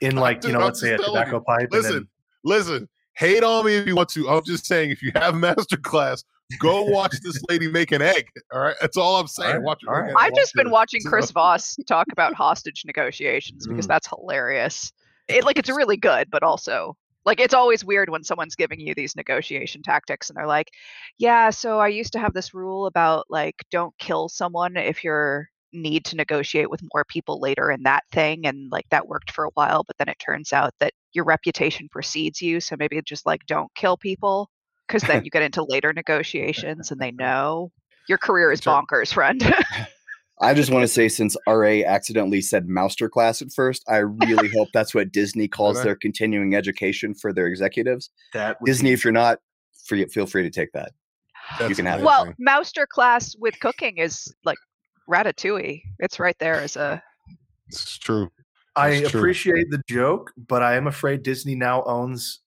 in 0.00 0.16
like 0.16 0.44
you 0.44 0.52
know 0.52 0.58
I'm 0.60 0.64
let's 0.66 0.80
say 0.80 0.94
a 0.94 0.98
tobacco 0.98 1.36
you. 1.36 1.40
pipe? 1.40 1.68
and 1.72 1.84
then- 1.84 1.92
Listen, 1.92 2.08
listen. 2.44 2.88
Hate 3.14 3.42
on 3.42 3.66
me 3.66 3.74
if 3.76 3.86
you 3.86 3.96
want 3.96 4.08
to. 4.10 4.28
I'm 4.28 4.44
just 4.44 4.64
saying, 4.64 4.90
if 4.90 5.02
you 5.02 5.10
have 5.16 5.34
masterclass, 5.34 6.22
go 6.58 6.82
watch 6.82 7.18
this 7.20 7.40
lady 7.48 7.68
make 7.70 7.92
an 7.92 8.02
egg. 8.02 8.28
All 8.52 8.60
right, 8.60 8.76
that's 8.80 8.96
all 8.96 9.16
I'm 9.16 9.26
saying. 9.26 9.54
right, 9.56 9.62
watch 9.62 9.82
her. 9.86 10.02
right. 10.02 10.14
I've 10.16 10.32
egg. 10.32 10.36
just 10.36 10.54
been 10.54 10.70
watching 10.70 11.02
Chris 11.04 11.30
Voss 11.30 11.76
talk 11.86 12.06
about 12.12 12.34
hostage 12.34 12.82
negotiations 12.86 13.66
because 13.66 13.84
Mm. 13.86 13.88
that's 13.88 14.08
hilarious. 14.08 14.92
It 15.28 15.44
like 15.44 15.58
it's 15.58 15.68
really 15.68 15.96
good, 15.98 16.30
but 16.30 16.42
also 16.42 16.96
like 17.26 17.40
it's 17.40 17.52
always 17.54 17.84
weird 17.84 18.08
when 18.08 18.24
someone's 18.24 18.54
giving 18.54 18.80
you 18.80 18.94
these 18.94 19.14
negotiation 19.14 19.82
tactics 19.82 20.30
and 20.30 20.36
they're 20.36 20.46
like, 20.46 20.70
"Yeah, 21.18 21.50
so 21.50 21.78
I 21.78 21.88
used 21.88 22.12
to 22.14 22.18
have 22.18 22.32
this 22.32 22.54
rule 22.54 22.86
about 22.86 23.26
like 23.28 23.56
don't 23.70 23.92
kill 23.98 24.28
someone 24.30 24.76
if 24.76 25.04
you're 25.04 25.48
need 25.74 26.02
to 26.06 26.16
negotiate 26.16 26.70
with 26.70 26.80
more 26.94 27.04
people 27.04 27.38
later 27.40 27.70
in 27.70 27.82
that 27.82 28.02
thing 28.10 28.46
and 28.46 28.72
like 28.72 28.86
that 28.90 29.06
worked 29.06 29.30
for 29.30 29.44
a 29.44 29.50
while, 29.52 29.84
but 29.84 29.94
then 29.98 30.08
it 30.08 30.18
turns 30.18 30.50
out 30.54 30.72
that 30.80 30.94
your 31.12 31.26
reputation 31.26 31.86
precedes 31.90 32.40
you, 32.40 32.58
so 32.58 32.74
maybe 32.78 32.98
just 33.04 33.26
like 33.26 33.44
don't 33.44 33.70
kill 33.74 33.98
people 33.98 34.48
because 34.88 35.02
then 35.02 35.22
you 35.24 35.30
get 35.30 35.42
into 35.42 35.64
later 35.68 35.92
negotiations 35.92 36.90
and 36.90 37.00
they 37.00 37.10
know 37.18 37.70
your 38.08 38.18
career 38.18 38.50
is 38.50 38.60
bonkers, 38.60 39.12
friend." 39.12 39.42
I 40.40 40.54
just 40.54 40.70
want 40.70 40.84
to 40.84 40.88
say, 40.88 41.08
since 41.08 41.36
RA 41.48 41.82
accidentally 41.84 42.40
said 42.40 42.68
Mousterclass 42.68 43.42
at 43.42 43.52
first, 43.52 43.82
I 43.88 43.98
really 43.98 44.48
hope 44.48 44.68
that's 44.72 44.94
what 44.94 45.10
Disney 45.10 45.48
calls 45.48 45.78
they? 45.78 45.82
their 45.82 45.96
continuing 45.96 46.54
education 46.54 47.12
for 47.12 47.32
their 47.32 47.48
executives. 47.48 48.10
that 48.34 48.56
Disney, 48.64 48.90
be- 48.90 48.94
if 48.94 49.04
you're 49.04 49.12
not, 49.12 49.40
free, 49.84 50.04
feel 50.06 50.26
free 50.26 50.44
to 50.44 50.50
take 50.50 50.70
that. 50.74 50.92
That's 51.58 51.70
you 51.70 51.74
can 51.74 51.86
have 51.86 52.00
it. 52.00 52.04
Well, 52.04 52.22
amazing. 52.22 52.36
master 52.38 52.86
class 52.88 53.34
with 53.40 53.58
cooking 53.58 53.98
is 53.98 54.32
like 54.44 54.58
ratatouille. 55.10 55.82
It's 55.98 56.20
right 56.20 56.36
there 56.38 56.54
as 56.54 56.76
a 56.76 57.02
it's 57.68 57.98
true. 57.98 58.30
I 58.76 59.00
That's 59.00 59.10
true. 59.10 59.20
appreciate 59.20 59.70
the 59.70 59.82
joke, 59.88 60.32
but 60.36 60.62
I 60.62 60.76
am 60.76 60.86
afraid 60.86 61.22
Disney 61.22 61.56
now 61.56 61.82
owns 61.84 62.40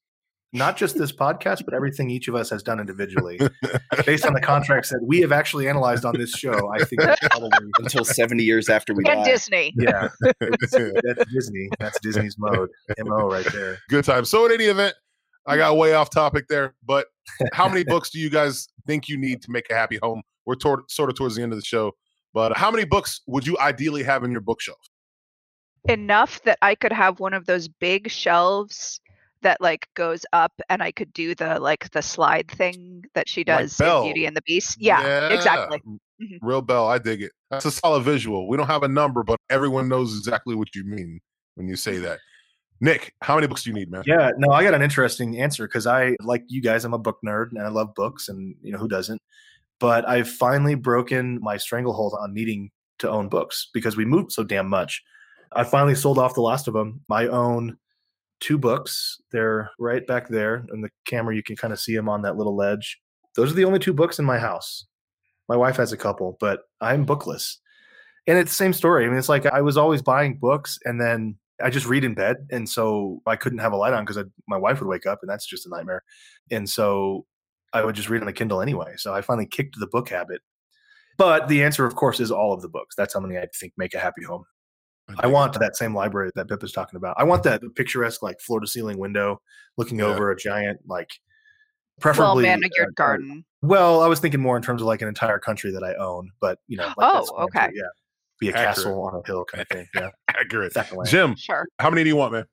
not 0.54 0.76
just 0.76 0.98
this 0.98 1.12
podcast, 1.12 1.64
but 1.64 1.74
everything 1.74 2.10
each 2.10 2.28
of 2.28 2.36
us 2.36 2.50
has 2.50 2.62
done 2.62 2.80
individually. 2.80 3.40
Based 4.06 4.26
on 4.26 4.34
the 4.34 4.42
contracts 4.42 4.90
that 4.90 5.02
we 5.02 5.22
have 5.22 5.32
actually 5.32 5.68
analyzed 5.68 6.04
on 6.04 6.18
this 6.18 6.32
show, 6.32 6.72
I 6.74 6.84
think 6.84 7.02
probably 7.02 7.50
Until 7.80 8.04
70 8.04 8.44
years 8.44 8.70
after 8.70 8.94
we 8.94 9.04
and 9.06 9.24
die. 9.24 9.32
Disney. 9.32 9.74
yeah, 9.78 10.10
that's 10.40 11.26
Disney. 11.34 11.70
That's 11.80 12.00
Disney's 12.02 12.36
mode, 12.38 12.70
mo 13.00 13.30
right 13.30 13.46
there. 13.54 13.78
Good 13.90 14.06
time. 14.06 14.26
So, 14.26 14.46
in 14.46 14.52
any 14.52 14.66
event, 14.66 14.96
I 15.48 15.58
got 15.58 15.78
way 15.78 15.94
off 15.94 16.10
topic 16.10 16.48
there. 16.50 16.76
But 16.86 17.08
how 17.54 17.68
many 17.68 17.84
books 17.84 18.10
do 18.10 18.20
you 18.20 18.30
guys 18.30 18.68
think 18.86 19.08
you 19.08 19.18
need 19.18 19.42
to 19.44 19.52
make 19.52 19.70
a 19.70 19.74
happy 19.74 20.00
home? 20.02 20.22
We're 20.46 20.56
toward, 20.56 20.90
sort 20.90 21.10
of 21.10 21.16
towards 21.16 21.36
the 21.36 21.44
end 21.44 21.54
of 21.54 21.60
the 21.60 21.66
show. 21.66 21.94
But 22.34 22.58
how 22.58 22.72
many 22.72 22.86
books 22.86 23.22
would 23.28 23.46
you 23.46 23.58
ideally 23.60 24.04
have 24.04 24.24
in 24.24 24.32
your 24.32 24.42
bookshelf? 24.42 24.80
Enough 25.90 26.44
that 26.44 26.58
I 26.62 26.76
could 26.76 26.92
have 26.92 27.20
one 27.20 27.34
of 27.34 27.46
those 27.46 27.68
big 27.68 28.10
shelves 28.10 29.00
that 29.41 29.62
like 29.62 29.88
goes 29.95 30.25
up 30.34 30.51
and 30.69 30.82
I 30.82 30.91
could 30.91 31.13
do 31.13 31.36
the 31.36 31.60
like 31.60 31.89
the 31.91 32.01
slide 32.01 32.49
thing 32.49 33.04
that 33.13 33.27
she 33.27 33.41
Like 33.41 33.62
does 33.62 33.80
in 33.80 34.04
Beauty 34.04 34.25
and 34.25 34.36
the 34.36 34.41
Beast. 34.43 34.77
Yeah, 34.80 35.30
exactly. 35.30 35.82
Mhm. 36.21 36.38
Real 36.41 36.62
Belle, 36.62 36.88
I 36.88 36.99
dig 36.99 37.21
it. 37.23 37.32
That's 37.49 37.65
a 37.65 37.71
solid 37.71 38.04
visual. 38.04 38.47
We 38.47 38.58
don't 38.58 38.67
have 38.67 38.84
a 38.84 38.88
number, 38.88 39.23
but 39.23 39.39
everyone 39.49 39.89
knows 39.89 40.15
exactly 40.17 40.56
what 40.56 40.75
you 40.75 40.86
mean 40.86 41.19
when 41.56 41.67
you 41.67 41.75
say 41.75 41.97
that. 41.97 42.19
Nick, 42.80 43.13
how 43.21 43.36
many 43.36 43.47
books 43.47 43.63
do 43.63 43.69
you 43.69 43.75
need, 43.75 43.91
man? 43.91 44.04
Yeah, 44.08 44.32
no, 44.38 44.51
I 44.51 44.63
got 44.63 44.73
an 44.73 44.82
interesting 44.82 45.39
answer 45.39 45.67
because 45.67 45.86
I, 45.86 46.15
like 46.21 46.43
you 46.47 46.62
guys, 46.62 46.84
I'm 46.84 46.95
a 46.95 46.99
book 46.99 47.19
nerd 47.25 47.49
and 47.51 47.62
I 47.62 47.69
love 47.69 47.93
books, 47.93 48.30
and 48.30 48.56
you 48.62 48.71
know 48.71 48.80
who 48.80 48.88
doesn't. 48.88 49.21
But 49.80 50.08
I've 50.08 50.30
finally 50.30 50.75
broken 50.75 51.39
my 51.41 51.58
stranglehold 51.58 52.15
on 52.19 52.34
needing 52.34 52.71
to 52.99 53.10
own 53.10 53.30
books 53.30 53.69
because 53.73 53.97
we 53.97 54.06
moved 54.06 54.32
so 54.32 54.43
damn 54.43 54.67
much. 54.67 55.04
I 55.54 55.63
finally 55.63 55.95
sold 55.95 56.17
off 56.17 56.34
the 56.34 56.41
last 56.41 56.67
of 56.67 56.73
them. 56.73 57.01
I 57.10 57.27
own 57.27 57.77
two 58.41 58.58
books. 58.58 59.21
They're 59.32 59.71
right 59.80 60.06
back 60.06 60.27
there 60.27 60.65
in 60.73 60.82
the 60.82 60.89
camera. 61.06 61.36
You 61.36 61.43
can 61.43 61.56
kind 61.56 61.71
of 61.71 61.80
see 61.80 61.95
them 61.95 62.10
on 62.10 62.23
that 62.23 62.36
little 62.36 62.56
ledge. 62.56 62.99
Those 63.36 63.51
are 63.51 63.56
the 63.56 63.65
only 63.65 63.80
two 63.80 63.93
books 63.93 64.19
in 64.19 64.25
my 64.25 64.38
house. 64.38 64.86
My 65.47 65.56
wife 65.56 65.77
has 65.77 65.93
a 65.93 65.97
couple, 65.97 66.38
but 66.39 66.63
I'm 66.82 67.06
bookless. 67.06 67.60
And 68.27 68.38
it's 68.38 68.51
the 68.51 68.56
same 68.56 68.73
story. 68.73 69.06
I 69.06 69.08
mean, 69.08 69.17
it's 69.17 69.30
like 69.30 69.45
I 69.45 69.62
was 69.62 69.77
always 69.77 70.01
buying 70.01 70.38
books 70.38 70.77
and 70.84 70.99
then 70.99 71.38
I 71.63 71.69
just 71.69 71.88
read 71.88 72.04
in 72.04 72.13
bed. 72.13 72.47
And 72.51 72.67
so 72.67 73.21
I 73.25 73.36
couldn't 73.36 73.60
have 73.60 73.73
a 73.73 73.77
light 73.77 73.93
on 73.93 74.06
because 74.06 74.23
my 74.47 74.58
wife 74.58 74.80
would 74.80 74.88
wake 74.88 75.06
up 75.06 75.19
and 75.21 75.30
that's 75.30 75.47
just 75.47 75.65
a 75.65 75.69
nightmare. 75.69 76.04
And 76.51 76.69
so 76.69 77.25
I 77.73 77.84
would 77.84 77.95
just 77.95 78.10
read 78.10 78.21
on 78.21 78.27
a 78.27 78.34
Kindle 78.34 78.62
anyway. 78.62 78.93
So 78.97 79.13
I 79.13 79.21
finally 79.21 79.47
kicked 79.47 79.80
the 79.80 79.88
book 79.88 80.10
habit. 80.10 80.41
But 81.17 81.47
the 81.47 81.63
answer, 81.63 81.86
of 81.86 81.95
course, 81.95 82.19
is 82.19 82.32
all 82.32 82.54
of 82.54 82.62
the 82.62 82.69
books. 82.69 82.95
That's 82.95 83.13
how 83.13 83.19
many 83.19 83.38
I 83.38 83.47
think 83.54 83.73
make 83.77 83.93
a 83.93 83.99
happy 83.99 84.23
home. 84.23 84.43
I 85.19 85.28
want 85.28 85.58
that 85.60 85.76
same 85.76 85.93
library 85.95 86.32
that 86.36 86.47
Pip 86.47 86.63
is 86.63 86.71
talking 86.71 86.97
about. 86.97 87.15
I 87.19 87.24
want 87.24 87.43
that 87.43 87.62
picturesque, 87.76 88.21
like 88.24 88.39
floor 88.39 88.60
to 88.60 88.67
ceiling 88.67 88.97
window 88.97 89.41
looking 89.78 90.00
Yeah. 90.00 90.06
over 90.06 90.32
a 90.32 90.36
giant, 90.36 90.80
like 90.88 91.10
preferably 92.00 92.43
Well 92.43 92.54
manicured 92.58 92.89
uh, 92.89 92.91
garden. 92.95 93.45
well, 93.62 94.02
I 94.02 94.08
was 94.08 94.19
thinking 94.19 94.39
more 94.41 94.58
in 94.58 94.63
terms 94.63 94.82
of 94.82 94.88
like 94.88 95.02
an 95.02 95.08
entire 95.08 95.39
country 95.39 95.71
that 95.71 95.84
I 95.84 95.93
own, 95.95 96.32
but 96.39 96.60
you 96.67 96.78
know, 96.78 96.88
like 96.97 97.12
Oh, 97.13 97.43
okay. 97.43 97.60
answer, 97.60 97.74
yeah, 97.76 97.84
be 98.39 98.47
a 98.50 98.52
Accurate. 98.52 98.67
castle 98.76 99.02
on 99.04 99.15
a 99.24 99.28
hill 99.28 99.45
kind 99.45 99.62
of 99.62 99.67
thing. 99.67 99.88
Yeah, 99.95 100.10
Accurate. 100.30 100.74
definitely. 100.74 101.10
Jim, 101.10 101.36
Sure. 101.36 101.67
how 101.80 101.89
many 101.89 102.04
do 102.04 102.10
you 102.10 102.15
want, 102.15 102.34
man? 102.34 102.45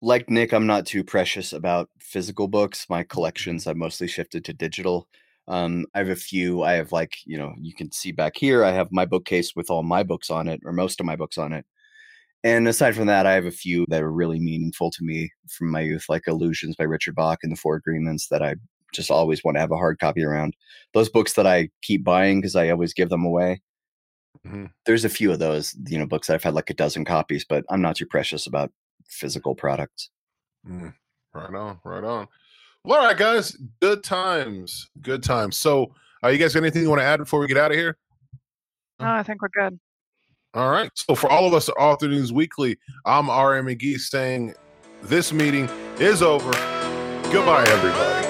Like 0.00 0.30
Nick, 0.30 0.52
I'm 0.52 0.66
not 0.66 0.86
too 0.86 1.02
precious 1.04 1.52
about 1.52 1.90
physical 2.00 2.46
books. 2.48 2.86
My 2.88 3.02
collections 3.02 3.66
I've 3.66 3.76
mostly 3.76 4.06
shifted 4.06 4.44
to 4.44 4.52
digital. 4.52 5.08
Um, 5.48 5.86
I 5.94 5.98
have 5.98 6.08
a 6.10 6.14
few. 6.16 6.62
I 6.62 6.74
have 6.74 6.92
like, 6.92 7.14
you 7.24 7.38
know, 7.38 7.54
you 7.58 7.74
can 7.74 7.90
see 7.90 8.12
back 8.12 8.36
here, 8.36 8.64
I 8.64 8.70
have 8.70 8.92
my 8.92 9.06
bookcase 9.06 9.56
with 9.56 9.70
all 9.70 9.82
my 9.82 10.02
books 10.02 10.28
on 10.30 10.46
it, 10.46 10.60
or 10.64 10.72
most 10.72 11.00
of 11.00 11.06
my 11.06 11.16
books 11.16 11.38
on 11.38 11.52
it. 11.52 11.64
And 12.44 12.68
aside 12.68 12.94
from 12.94 13.06
that, 13.06 13.26
I 13.26 13.32
have 13.34 13.46
a 13.46 13.50
few 13.50 13.84
that 13.88 14.02
are 14.02 14.12
really 14.12 14.38
meaningful 14.38 14.90
to 14.92 15.02
me 15.02 15.30
from 15.48 15.70
my 15.70 15.80
youth, 15.80 16.06
like 16.08 16.28
Illusions 16.28 16.76
by 16.76 16.84
Richard 16.84 17.14
Bach 17.16 17.40
and 17.42 17.50
The 17.50 17.56
Four 17.56 17.74
Agreements 17.74 18.28
that 18.28 18.42
I 18.42 18.54
just 18.94 19.10
always 19.10 19.42
want 19.42 19.56
to 19.56 19.60
have 19.60 19.72
a 19.72 19.76
hard 19.76 19.98
copy 19.98 20.24
around. 20.24 20.54
Those 20.94 21.08
books 21.08 21.34
that 21.34 21.46
I 21.46 21.68
keep 21.82 22.04
buying 22.04 22.40
because 22.40 22.54
I 22.56 22.70
always 22.70 22.94
give 22.94 23.08
them 23.08 23.24
away. 23.24 23.60
Mhm. 24.46 24.70
There's 24.86 25.04
a 25.04 25.08
few 25.08 25.32
of 25.32 25.40
those, 25.40 25.76
you 25.86 25.98
know, 25.98 26.06
books 26.06 26.28
that 26.28 26.34
I've 26.34 26.42
had 26.44 26.54
like 26.54 26.70
a 26.70 26.74
dozen 26.74 27.04
copies, 27.04 27.44
but 27.44 27.64
I'm 27.70 27.82
not 27.82 27.96
too 27.96 28.06
precious 28.06 28.46
about 28.46 28.72
physical 29.08 29.54
products. 29.54 30.10
Mm, 30.66 30.94
right 31.34 31.54
on, 31.54 31.80
right 31.84 32.04
on. 32.04 32.28
Well, 32.84 33.00
all 33.00 33.06
right, 33.06 33.16
guys. 33.16 33.56
Good 33.80 34.04
times. 34.04 34.88
Good 35.02 35.22
times. 35.22 35.56
So, 35.58 35.92
uh, 36.22 36.28
you 36.28 36.38
guys 36.38 36.54
got 36.54 36.62
anything 36.62 36.82
you 36.82 36.88
want 36.88 37.00
to 37.00 37.04
add 37.04 37.18
before 37.18 37.40
we 37.40 37.48
get 37.48 37.56
out 37.56 37.72
of 37.72 37.76
here? 37.76 37.98
No, 39.00 39.06
I 39.06 39.22
think 39.22 39.42
we're 39.42 39.48
good. 39.48 39.78
All 40.54 40.70
right. 40.70 40.90
So, 40.94 41.14
for 41.14 41.30
all 41.30 41.46
of 41.46 41.54
us 41.54 41.68
at 41.68 41.74
Author 41.76 42.08
News 42.08 42.32
Weekly, 42.32 42.78
I'm 43.04 43.28
R.M. 43.28 43.66
McGee 43.66 43.98
saying 43.98 44.54
this 45.02 45.32
meeting 45.32 45.68
is 45.98 46.22
over. 46.22 46.52
Goodbye, 47.30 47.64
everybody. 47.68 48.27